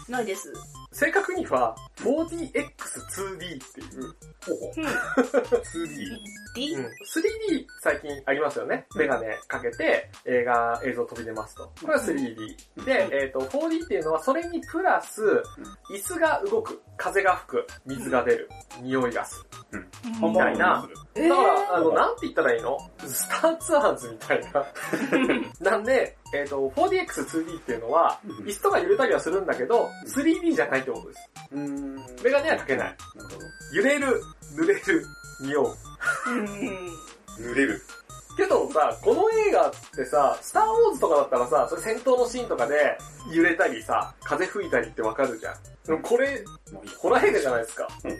[0.09, 0.53] あ、ないです。
[0.91, 4.85] 正確には 4DX2D っていう、ほうほうん。
[4.85, 4.87] う。
[4.87, 6.17] 2D。
[6.55, 6.73] D?
[6.75, 8.85] うん、3D 最近ありますよね。
[8.95, 11.71] メガネかけて映画、映像飛び出ますと。
[11.81, 12.85] これは 3D。
[12.85, 15.21] で、えっ、と、4D っていうのはそれにプラス、
[15.91, 18.49] 椅子が動く、風が吹く、水が出る、
[18.81, 19.85] 匂いがする。
[20.21, 20.87] みみたいな。
[21.15, 22.77] えだから、あの、なんて言ったらいいの？
[23.05, 24.65] スターツアーズみたいな。
[25.71, 31.29] なんで、えっ、と、4DX2D っていうのは、椅子とか揺れたりはするんだけど、3D じゃないってことです。
[31.51, 31.95] うーん。
[32.23, 32.95] メガネはかけない。
[33.15, 33.45] なるほど。
[33.73, 34.21] 揺れる、
[34.55, 35.05] 濡れる、
[35.41, 35.75] 匂う。
[36.27, 36.45] うん。
[37.39, 37.81] 濡れる。
[38.37, 42.97] けどさ、この映画ってさ、スターウォーズとかだったらさ、それ戦闘のシーンとかで
[43.33, 45.55] 揺れたりさ、風吹いたりってわかるじゃん。
[45.87, 47.87] でもこれ、もういいホラー映画じゃないですか。
[48.03, 48.17] うん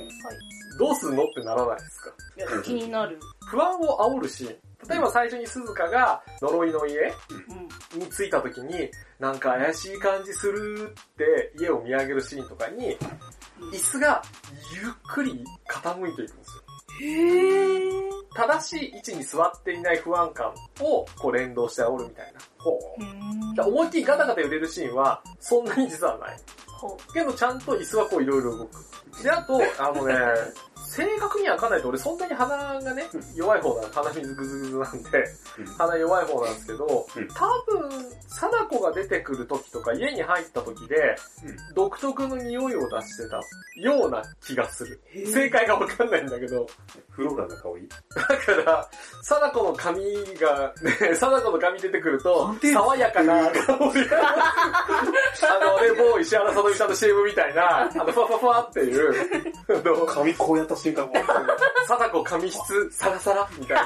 [0.80, 2.12] どうすんのってならないですか？
[2.38, 3.20] いや気になる。
[3.50, 4.56] 不安を煽るシーン。
[4.88, 7.13] 例えば最初に鈴鹿が呪いの家
[7.96, 8.00] うん。
[8.00, 12.98] に着いた時に、なんか怪しい感じするって家を見上げるシーンとかに、
[13.74, 14.22] 椅子が
[14.82, 16.63] ゆっくり傾いていくんですよ。
[17.02, 18.08] へー。
[18.36, 22.40] 正しい位置に座っていない不安感をこう連動して煽るみたいな。
[22.60, 22.80] ほ
[23.66, 23.70] う。
[23.70, 26.38] 思いっきりガタガタ揺れるシーンはそんなに実はない。
[26.68, 29.24] ほけどちゃんと椅子はこういろいろ動く。
[29.24, 30.13] で、あと、あのね、
[30.88, 33.04] 正確にはわかんないと俺そんなに鼻がね、
[33.36, 33.93] 弱い方なの。
[33.93, 35.10] 鼻水グズグズなんで、
[35.78, 37.28] 鼻弱い方なんですけど、うん。
[37.28, 37.45] 多
[37.89, 40.95] 分、貞子が出てくる時とか家に入った時で、
[41.45, 41.76] うん。
[41.76, 43.39] 独特の匂いを出してた
[43.82, 45.00] ような気がする。
[45.26, 46.65] 正解がわかんないんだけど、
[47.10, 48.89] フローラの香りだから、
[49.23, 50.04] 貞子の髪
[50.36, 59.13] が、ね、貞子の髪出てくると爽やかな香りが、あのね、某石原さとみさんの CM みたいな、あの、ふわふわふわっていう、
[60.08, 61.13] 髪こうやった瞬間も
[61.88, 63.84] 貞子髪質サラサラみたいな、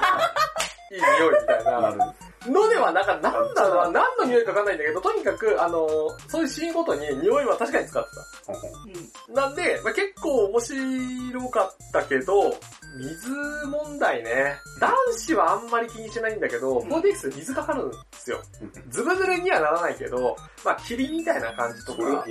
[0.91, 1.81] いい匂いみたいな。
[1.81, 1.99] なる。
[2.47, 5.87] のではなんか、なんだろうな、何の匂いかわかんないんだけど、とにかく、あの、
[6.27, 8.09] そういうシーンごとに匂いは確かに使って
[8.47, 8.73] ほんほんう。
[8.87, 9.35] うん。
[9.35, 9.41] た。
[9.41, 12.55] なんで、まあ、結構面白かったけど、
[12.97, 13.29] 水
[13.67, 14.57] 問題ね。
[14.79, 18.41] 男子はあんまり気にしないんだけど、うん 4DX で水かかるんですよ。
[18.89, 22.25] ズブズレにはならないけど、まあ、霧みたいな感じとか。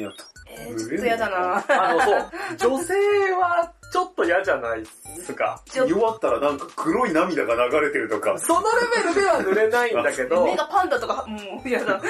[0.58, 2.94] えー、ちょっとやだなあの、そう、女性
[3.32, 4.86] はちょっと嫌じゃないで
[5.24, 5.60] すか。
[5.88, 8.38] 弱ったらなんか黒い涙が流れてるとか。
[8.38, 12.00] そのレベルでは濡れないんだけど、目がパンダとか、もう、やだ。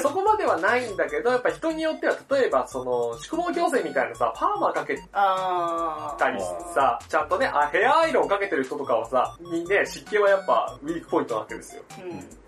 [0.00, 4.96] そこまではないんだけど、やっぱ人によっては、例えば、その、宿毛矯正みたいなさ、パーマかけ。
[4.96, 6.40] たり
[6.74, 11.82] さ、ちゃんとね、あ、ヘアアイロンかけてる人とかはさ、にね、湿気はやっぱウィークポイントなわけですよ。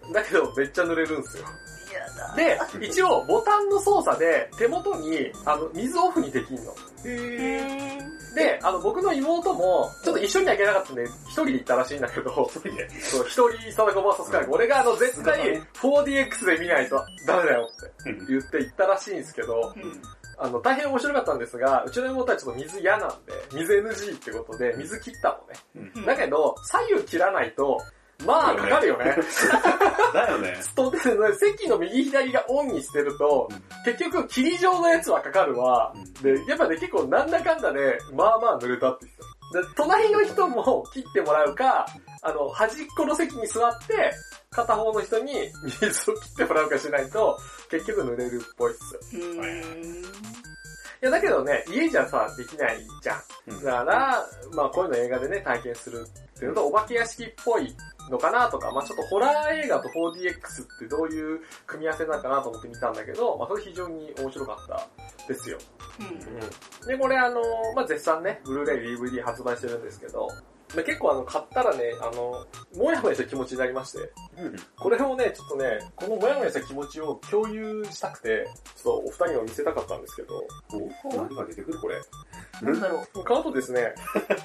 [0.06, 0.12] うん。
[0.12, 1.44] だけど、めっちゃ濡れるんですよ。
[2.36, 6.72] で、一応、ボタンの操作で、手元に、あの、水オフにできんの。
[6.72, 8.34] うーん。
[8.34, 12.88] で、あの、僕の妹も、ちょっと一緒には行けなかったんで、一人で行ったらしいんだけど、一人で。
[13.00, 20.02] そう、一人、貞子 VS カイ俺があの、絶対 4DX で見ないとダメだよってうん言って行ったらしいんですけど、うん。
[20.40, 25.30] あの、大変面白かったんですが、うちの妹はちょっと水嫌なんで、水 NG ってことで、水切った
[25.76, 25.90] のね。
[25.96, 27.80] うんだけど、左右切らないと、
[28.26, 29.16] まあ、かかる よね。
[30.12, 30.58] だよね。
[30.74, 30.98] とで、
[31.36, 33.48] 席の右左がオンにしてると、
[33.84, 35.94] 結局、霧状のやつはかかるわ。
[36.22, 39.68] で、やっぱね、結構なんだかんだで、まあまあ濡れたって言ってた。
[39.68, 41.86] で、隣の人も切ってもらうか、
[42.22, 44.12] あの、端っこの席に座って、
[44.50, 45.50] 片方の人に
[45.80, 47.38] 水を切ってもらうかしないと、
[47.70, 49.16] 結局濡れるっぽいっす。
[51.00, 53.22] いや、だけどね、家じゃさ、できないじゃん。
[53.46, 56.04] うんだから、まあこういうの映画でね、体験する
[56.34, 57.74] っていうのと、お化け屋敷っぽい
[58.10, 64.88] のかなとか、まあちょっとホラー映画と 4DX ってどういう組み合わせなのかなと思って見たんだけど、まあそれ非常に面白かった
[65.26, 65.58] ですよ。
[66.00, 66.06] うん。
[66.06, 66.86] うん。
[66.86, 67.40] で、これあの、
[67.74, 70.28] まあ絶賛ね、ブルーレイ DVD 発売してるんですけど、
[70.74, 73.98] まあ結構あの、買ったらね、あの、もやもやした気持ちになりまして、
[74.78, 81.96] これをね、ちょっとね、このもやもやした気持ちを共有したくて、ちょっとお二人にも見せたかったんですけど、お何が出てくるこれ？
[82.62, 83.24] なんだろう。
[83.24, 83.94] 買うとですね、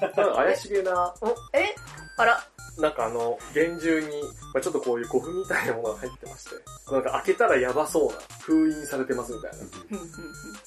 [0.00, 1.14] なんか怪しげな、
[1.52, 1.74] え？
[2.16, 2.42] あら。
[2.76, 4.08] なんかあの、厳重に、
[4.52, 6.56] まあ、ちょっとこういう古墳みたいなものが入ってまして、
[6.90, 9.58] なんか開けたらやばそうな、封印されてますみたいな。
[9.58, 10.10] うんうん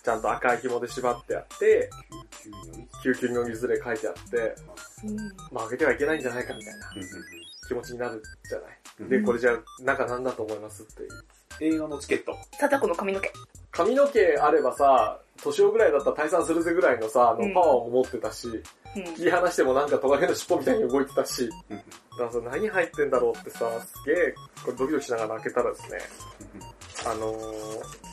[0.02, 1.90] ちゃんと赤い紐で縛ってあって、
[2.42, 4.56] 急に救急の水で書いてあって、
[5.04, 5.18] うん。
[5.52, 6.92] まあ開けてはいけないんじゃないかみたいな
[7.68, 9.10] 気持ちになるじゃない。
[9.10, 11.10] で、これじゃあ、中なんだと思いますっていう。
[11.76, 12.36] 映画のチケット。
[12.60, 13.32] 貞子の髪の毛。
[13.72, 19.04] 髪の毛あればさ、年をぐらいだったら退散するぜぐらいのさ、あのうんパワーも持ってたし、うん。
[19.16, 21.84] 切り離してもなんかトカゲの尻尾みたいに動いてたし、うんだ
[22.18, 24.34] からそれ何入ってんだろうってさ、すげえ、
[24.66, 26.00] これドキドキしながら開けたらですね、
[27.06, 27.38] あのー、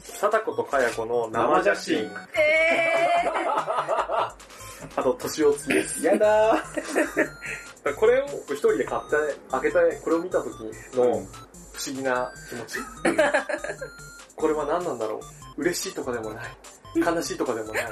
[0.03, 2.09] 貞子とかや子の生写真、え
[4.97, 6.05] あと年を付きです。
[6.05, 6.63] やだ
[7.97, 9.17] これを一人で買って、
[9.51, 10.47] 開けて、これを見た時
[10.95, 11.27] の不思
[11.87, 12.79] 議な気持ち？
[14.37, 15.21] これは何なんだろ
[15.57, 15.61] う？
[15.63, 16.51] 嬉しいとかでもない。
[16.97, 17.87] 悲しいとかでもない。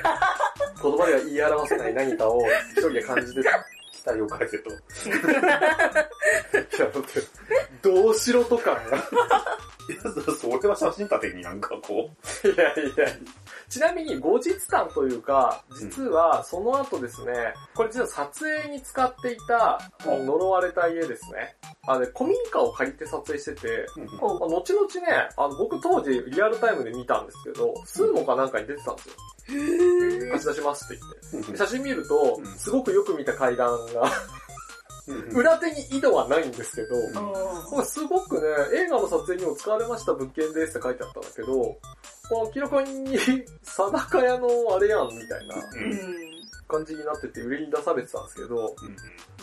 [0.83, 2.41] 言葉では言い表せない何かを
[2.73, 3.51] 一人で感じてた。
[3.93, 4.71] 期 待を返せと。
[7.83, 8.79] どうしろとか。
[9.89, 10.03] いや、
[10.35, 12.11] それは写真立てになんかこ
[12.45, 13.17] いやいや
[13.69, 17.33] ちなみに後日談というか、実はその後ですね、
[17.75, 21.57] これ実は撮影に使っていたうん呪われた家ですね。
[21.87, 23.87] あのね、古民家を借りて撮影してて、
[24.21, 29.15] 後々ね、あの僕当時リアルタイムで見たんですけど、スーモかなんかに出てたんですよ。
[29.49, 30.29] う。
[30.29, 31.57] へ貸し出しますって言って。
[31.57, 34.52] 写真見るとうん、すごくよく見た階段がうん
[35.33, 37.33] 裏手に井戸はないんですけど、うんなん
[37.77, 38.47] かすごくね、
[38.79, 41.59] 映画の撮影にも使われました物件ですって書いてあったんだけど、
[42.31, 46.33] まあ明らかに、定か屋のあれやん、みたいなうん
[46.69, 48.97] 感じになってて売りに出されてたんですけど、うん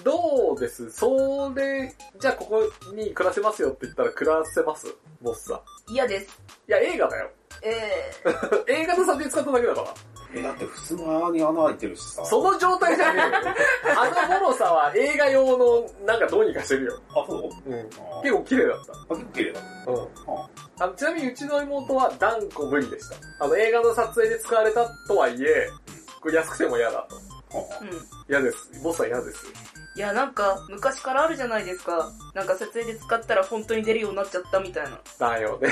[0.04, 0.90] どうです？
[0.92, 2.62] それ、じゃあここ
[2.96, 4.88] に暮らせますよって言ったら暮らせます？
[5.22, 5.56] ボスさ
[5.90, 5.94] ん。
[5.94, 6.42] 嫌です。
[6.70, 7.30] いや、映画だよ。
[7.62, 8.10] え
[8.72, 9.94] 映画の撮影使っただけだから。
[10.34, 12.24] え、だって普通の穴に穴開いてるしさ。
[12.26, 13.96] その状態じゃねえよ。
[14.00, 17.00] あの脆さは映画用のなんかどうにかしてるよ。
[17.10, 17.70] あ、そう？
[17.70, 17.80] うん。
[17.80, 18.94] あ結構綺麗だった。
[18.94, 19.62] あ、結構綺麗だ。
[19.88, 20.08] うん。
[20.82, 23.16] あのちなみにうちの妹は断固無理でした。
[23.46, 25.70] あの映画の撮影で使われたとはいえ、
[26.22, 27.16] これ安くても嫌だと。
[27.58, 28.08] ーうん。
[28.30, 28.70] 嫌です。
[28.84, 29.48] ボスは嫌です。
[29.96, 32.10] いや、なんか、昔からあるじゃないですか。
[32.36, 35.00] なんか撮影で使ったら本当に出るようになっちゃったみたいな。
[35.18, 35.70] だよね。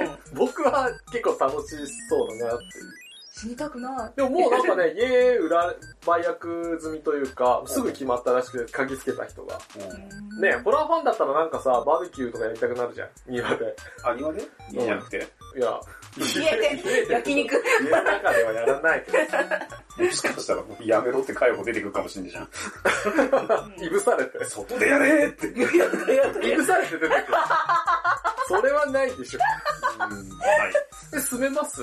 [0.00, 0.18] うん。
[0.38, 1.76] 僕は結構楽し
[2.08, 3.05] そうだなっていう。
[3.38, 4.12] 死にたくない。
[4.16, 5.74] でももうなんかね、 家裏
[6.06, 9.58] 売約済みというか、すぐ決まったらしくて、鍵つけた人が。
[9.76, 13.08] うんねホラーファンだったらなんかさ、バーベキューとかやりたくなるじゃん。
[13.26, 13.76] 庭で。
[14.04, 14.42] あ、庭で？
[14.72, 15.16] 家じゃなくて？
[15.56, 15.80] いや、
[16.18, 17.54] 家で 焼肉。
[17.82, 20.04] 家の中ではやらないけど。
[20.04, 22.48] もしかしたらもうやめろって介護出てくるかもしんないじゃん。
[23.82, 24.44] いぶされて。
[24.44, 25.46] 外でやれって。
[25.46, 27.24] いぶされて出てくる。
[28.48, 29.40] それはないでしょ。
[29.98, 30.28] うん。
[30.38, 31.12] はい。
[31.12, 31.82] で、住めます？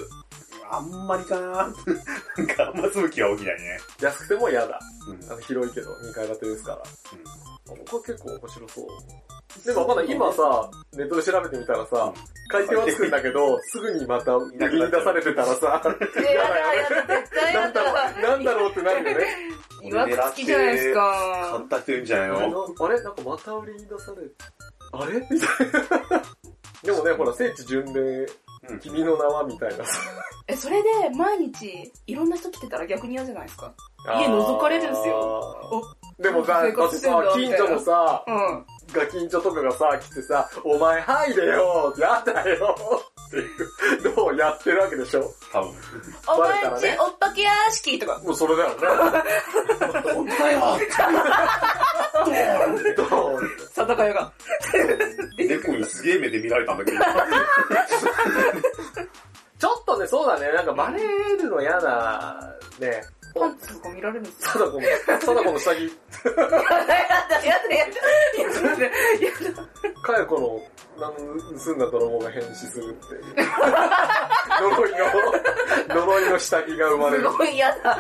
[0.78, 3.80] あんまりかななんかあんま住む気は起きないね。
[4.02, 4.80] 安くても嫌だ。
[5.08, 6.78] うんあの広いけど、2階建てですから。
[6.78, 7.24] うん
[7.66, 9.66] 僕は結構面白そう。
[9.66, 12.14] でもまだ今さ、ネットで調べてみたらさ、
[12.50, 15.82] 買い手はつくんだけど、 すぐにまた売りに出されてたらさ、
[16.18, 18.14] え、やだやだ、絶対やなんだろだ。
[18.20, 19.26] う、なんだろうってなるよね。
[19.82, 21.62] いわくつきじゃないです買か。
[21.64, 22.76] った人いるんじゃないあれの？
[22.80, 23.02] あれ？
[23.02, 24.18] なんかまた売りに出され
[24.92, 25.14] あれ？
[25.32, 26.22] みたいな。
[26.84, 28.26] でもね、ほら、聖地巡礼、
[28.70, 30.00] うん君の名はみたいなさ。
[30.48, 33.74] え、それで毎日いろんな人来てたら逆に嫌じゃないですか？
[34.20, 35.86] 家覗かれるんすよ。
[36.20, 38.66] でもさ、生だってさ近所のさ、うん。
[38.92, 42.76] ガキンチョとかがさ、来てさ、お前はいでよやだよ
[43.28, 45.32] っていうのをやってるわけでしょ？
[45.52, 45.72] 多分。
[46.28, 48.20] お前んちおっぱけ屋敷とか。
[48.24, 48.76] もうそれだよね。
[50.14, 50.60] 本当だよ
[52.98, 53.40] どう？
[53.74, 54.32] 定かよが。
[55.38, 56.98] 猫にすげえ目で見られたんだけど。
[59.60, 61.00] ちょっとね、そうだね、なんかバレ
[61.38, 63.02] るの嫌だね。
[63.34, 64.60] パンツとか見られるんですか？
[64.60, 64.88] 貞子の、
[65.20, 66.48] 貞子の下着、やだや
[66.86, 67.90] だやだやだ。
[68.86, 70.02] やだ。
[70.04, 70.62] かよこの、
[71.64, 73.24] 盗んだ泥棒が変死するっていう。
[74.62, 77.38] 呪いの、呪いの下着が生まれるす。
[77.38, 77.98] ごい嫌だ。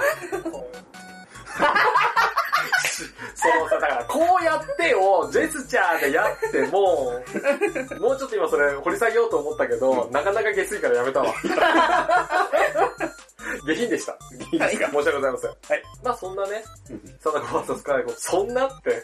[3.35, 7.11] そのさ、だから、こうやってをジェスチャーでやっても、
[7.99, 11.33] もうちょっと今それ掘り下げようと思ったけど、なかなか下水からやめたわ。
[13.65, 14.17] 下品でした。
[14.51, 15.49] いいですか申し訳ございません。
[15.49, 15.83] はい。
[16.03, 16.63] まあそんなね、
[17.19, 19.03] 貞子 VS カイコ、そんなって。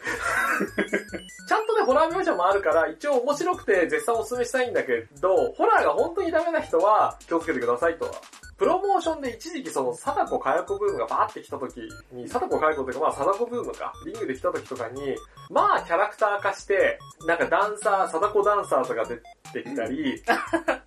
[1.48, 8.12] ちゃんとね、ホラー描写もあるから、一応面白くて絶賛お勧めしたいんだけど、ホラーが本当にダメな人は気をつけてくださいとは。
[8.60, 11.80] プロモーションで一時期その、貞子かや子ブームがバーって来た時
[12.12, 15.16] に、貞子かや子というかまあ、貞子ブームか、リングで来た時とかに、
[15.50, 19.06] まあ、キャラクター化して、なんかダンサー、貞子ダンサーとか
[19.54, 20.22] 出てきたり、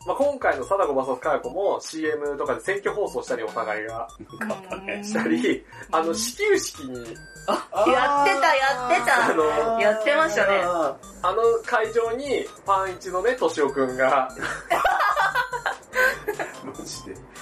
[0.06, 4.08] まあ今回の貞子 VS かや子も CM とかで選挙放送したりお互いが。
[5.02, 7.14] したり、あの、始球式に、やって
[8.40, 9.26] たやってた。
[9.26, 10.60] あのやってましたね。
[10.62, 10.98] あ
[11.32, 14.28] の会場に、パンイチのね、としおくんが。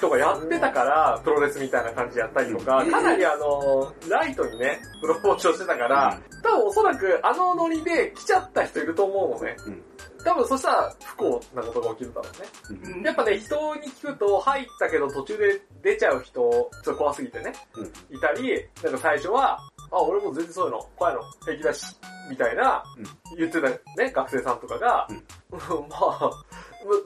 [0.01, 9.57] とかやってたから、プロレスみたいな感じでやったりとか、かなりあの、ライトにね、プロモーションしてたから、多分おそらくあのノリで来ちゃった人いると思うのね。
[9.67, 9.83] うん。
[10.25, 12.89] 多分そしたら不幸なことが起きるだろうね。
[12.97, 13.03] うん。
[13.03, 17.87] やっぱね、人に聞くと入ったけど途中で出ちゃう人、ちょっと怖すぎてね、うん。
[18.17, 19.59] いたり、なんか最初は、
[19.93, 21.97] あ、俺も全然そういうの、怖いの、平気だし、
[22.29, 22.83] みたいな、
[23.37, 25.25] 言ってたね、学生さんとかが、うん。
[25.89, 26.31] まあ、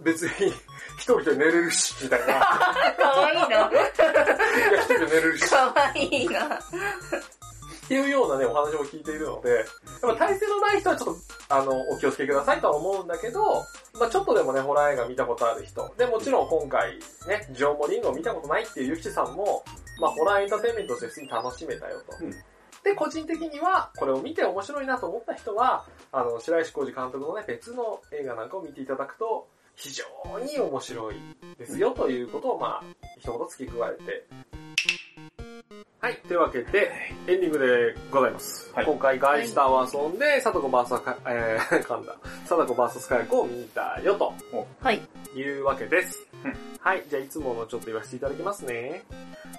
[0.03, 0.53] 別に、
[0.97, 2.27] 一人で寝れるし、みたいな。
[2.27, 3.47] かわいいな。
[3.47, 6.59] いや、一人で寝れるし、かわいいな。
[7.85, 9.67] っていうようなね、お話も聞いているので、やっ
[10.01, 11.21] ぱ体勢のない人はちょっと、
[11.55, 13.63] あの、お気をつけくださいとは思うんだけど、
[13.99, 15.93] まあちょっとでもね、ホラー映画見たことある人。
[15.99, 16.95] で、もちろん今回、
[17.29, 19.63] ね、ジョーモリンゴを見たことないっていうゆきちさんも、
[20.01, 22.25] まあホラーエンターテインメントとして普通に楽しめたよと。
[22.25, 22.35] うん
[22.85, 30.05] で、個人的には、これを見て面白いなと思った人は、あの、白石浩二監督のね、別の映画なんかを見ていただくと、非常
[30.41, 31.17] に面白い
[31.59, 32.85] ですよということを、まあ
[33.19, 34.27] 一言付け加えて。
[36.01, 36.17] はい。
[36.29, 36.93] というわけで、
[37.27, 38.71] エンディングでございます。
[38.75, 42.15] はい今回、ガイスターを遊んで、貞子 VS か、えー、噛んだ。
[42.45, 44.35] 貞子 VS カイコを見たよと
[44.81, 45.01] はい。
[45.35, 46.27] いうわけです。
[46.45, 49.05] うんはい、じゃあいつものちょっと言わせていただきますね。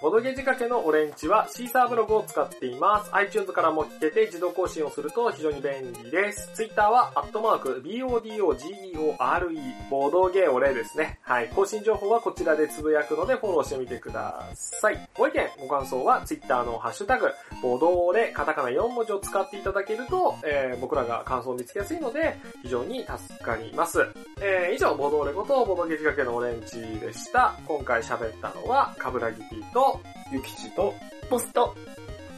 [0.06, 3.10] ボドゲ仕掛けのオレンジはシーサーブログを使っています。
[3.16, 6.52] iTunes からも聞けて自動更新をすると非常に便利です。
[6.54, 9.58] Twitter は、アットマーク、BODOGEORE、
[9.90, 11.18] ボドゲオレですね。
[11.24, 15.10] はい、更新情報はこちらでつぶやくのでフォローしてみてください。
[15.18, 17.32] ご意見、ご感想は Twitter のハッシュタグ、
[17.64, 24.06] ボドオレ、カタカナ4文字を使っていただけると、えー僕らが感想を見つけやすいので、非常に助かります。
[24.40, 27.56] えー以上、ボドオレことボドゲ仕掛けのオレンジでした。
[27.68, 29.95] 今回喋ったのは、カブラギピーと、
[30.32, 30.94] ゆきちと、
[31.30, 31.76] ポスト。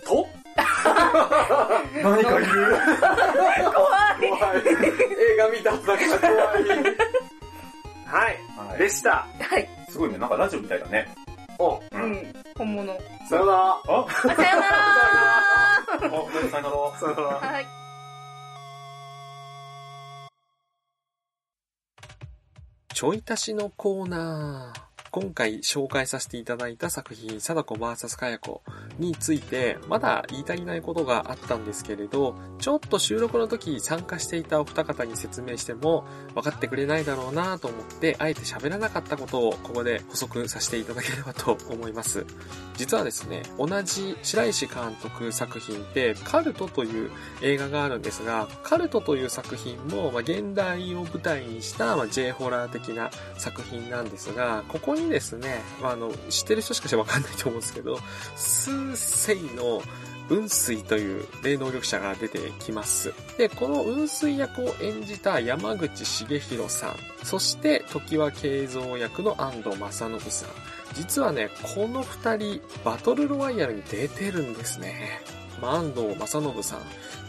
[0.05, 0.27] と、
[2.03, 2.51] 何か言う
[3.33, 4.61] 怖い怖い。
[5.33, 6.69] 映画見た後だから怖い。
[8.05, 8.37] はい、
[8.69, 9.25] はいでした。
[9.39, 9.69] はい。
[9.89, 11.07] すごいね、なんかラジオみたいだね。
[11.59, 11.81] お、う。
[11.93, 12.33] うんん。
[12.57, 12.99] 本物。
[13.29, 13.59] さよなら。
[13.61, 13.81] あ？
[13.87, 14.77] あさよなら
[15.87, 16.99] あ、さよなら。
[16.99, 17.53] さよなら。
[17.53, 17.67] はい。
[22.93, 24.86] ちょい足しのコーナー。
[25.19, 28.61] 今回紹介させていただいた作品、貞子 VS かや子
[28.99, 36.05] について、まだ言い足りないことがあったんですけれど、ちょっと収録の時参加していたお二方に説明しても
[36.35, 42.23] 分かってくれないだろうなと思って、あえて喋らなかったことをここで補足させていただければと思います。
[42.75, 47.09] 実はですね、同じ白石監督作品で、カルトという
[47.41, 53.09] 映画があるんですが、カルトという作品も、ま、現代を舞台にした、まあ、J ホラー的な
[53.39, 57.99] 作品なんですが、ここにですね、まあ、あの、知ってる人しかしわかんないと思うんですけど、
[58.35, 59.81] スーセイの
[60.29, 63.13] 雲水という霊能力者が出てきます。
[63.37, 70.49] で、この雲水役を演じた山口茂弘さん、そして時は慶三役の安藤正信さん。
[70.93, 75.21] 実はね、この二人、バトルロワイヤルに出てるんですね。
[75.61, 76.79] まあ、安藤正信さん、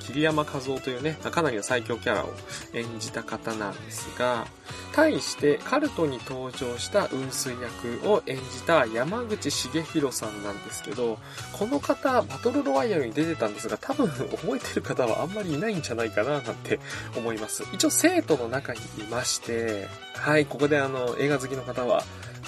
[0.01, 2.33] 桐山和夫というね、かなりの最強キャラを
[2.73, 4.47] 演じた方なんですが、
[4.95, 11.19] 対してカルトに登場した雲水役を演じた山口茂弘さんなんですけど、
[11.53, 16.81] この方、バトルロワイヤルに出てたんですが、多分覚えてる方はあんまりいないんじゃないかななんて
[17.17, 17.65] 思います。
[17.73, 22.03] 一応生徒の中にいまして、はい、ここであの、映画好きの方は、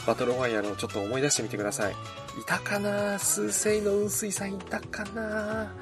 [0.07, 1.93] バトルロワイヤルをちょっと思い出してみてください。
[1.93, 1.97] い
[2.47, 5.73] たかな数星の雲水さんいたかな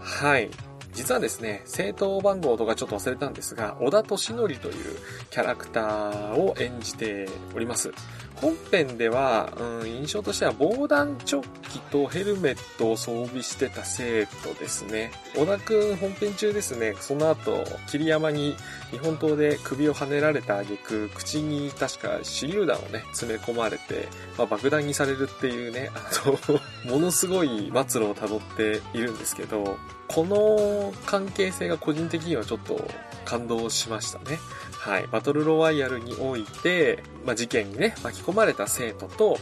[0.00, 0.50] はい。
[0.94, 4.96] 実はですね、正当番号とかちょっと忘れたんですが、小田敏則という
[5.30, 7.92] キャラクターを演じております。
[8.40, 15.10] 本編では、うん、印象としては防弾チョッキとヘルメットを装備してた生徒ですね。
[15.34, 18.56] 小田くん本編中ですね、その後、桐山に
[18.90, 29.76] 日本刀で首をはねられた挙句、口に確か手榴弾をね、詰め込まれて、まあ、爆弾にされるっていうね、あの、ものすごい末路をたどっているんですけど、
[30.06, 32.88] この関係性が個人的にはちょっと
[33.24, 34.38] 感動しましたね。
[34.72, 35.06] はい。
[35.10, 39.38] バトルロワイヤルにおいて、まあ、事件にね、巻き込まれた生徒と、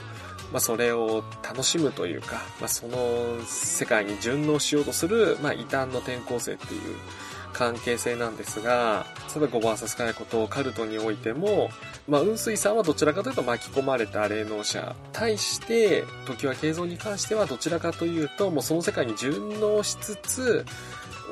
[0.52, 2.96] まあ、それを楽しむというか、まあ、その
[3.44, 6.96] 世界に順応しようとする、まあ、異端の転校生っていう
[7.56, 11.70] 関係性なんですが、貞子 VS カヤコとカルトにおいても、
[12.06, 14.94] まあ、雲水さんはどちらかというと巻き込まれた霊能者。
[15.12, 20.66] 対して、時は慶三に関してはどちらかというと、もうその世界に順応しつつ、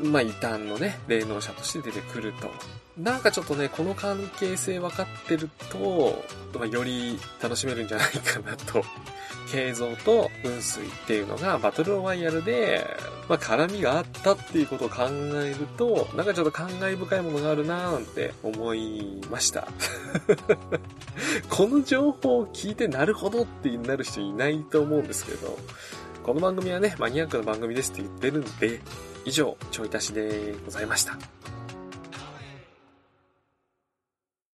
[0.02, 2.50] まあ、異端のね、霊能者として出てくると。
[2.98, 6.24] なんかちょっとね、この関係性分かってると、
[6.56, 8.84] まあ、より楽しめるんじゃないかなと。
[9.50, 12.86] 慶三と雲水っていうのがバトルロワイヤルで、
[13.28, 19.68] まあ、絡みがあったっていうことを考えると、なんかちょっと感慨深いものがあるなーなんて思いました。
[21.50, 25.58] この情報を聞いてなるほどってなる人いないと思うんですけど、
[26.22, 28.80] この番組はね、マニアックな番組ですって言ってるんで、
[29.24, 31.18] 以上、ちょい足しでございました。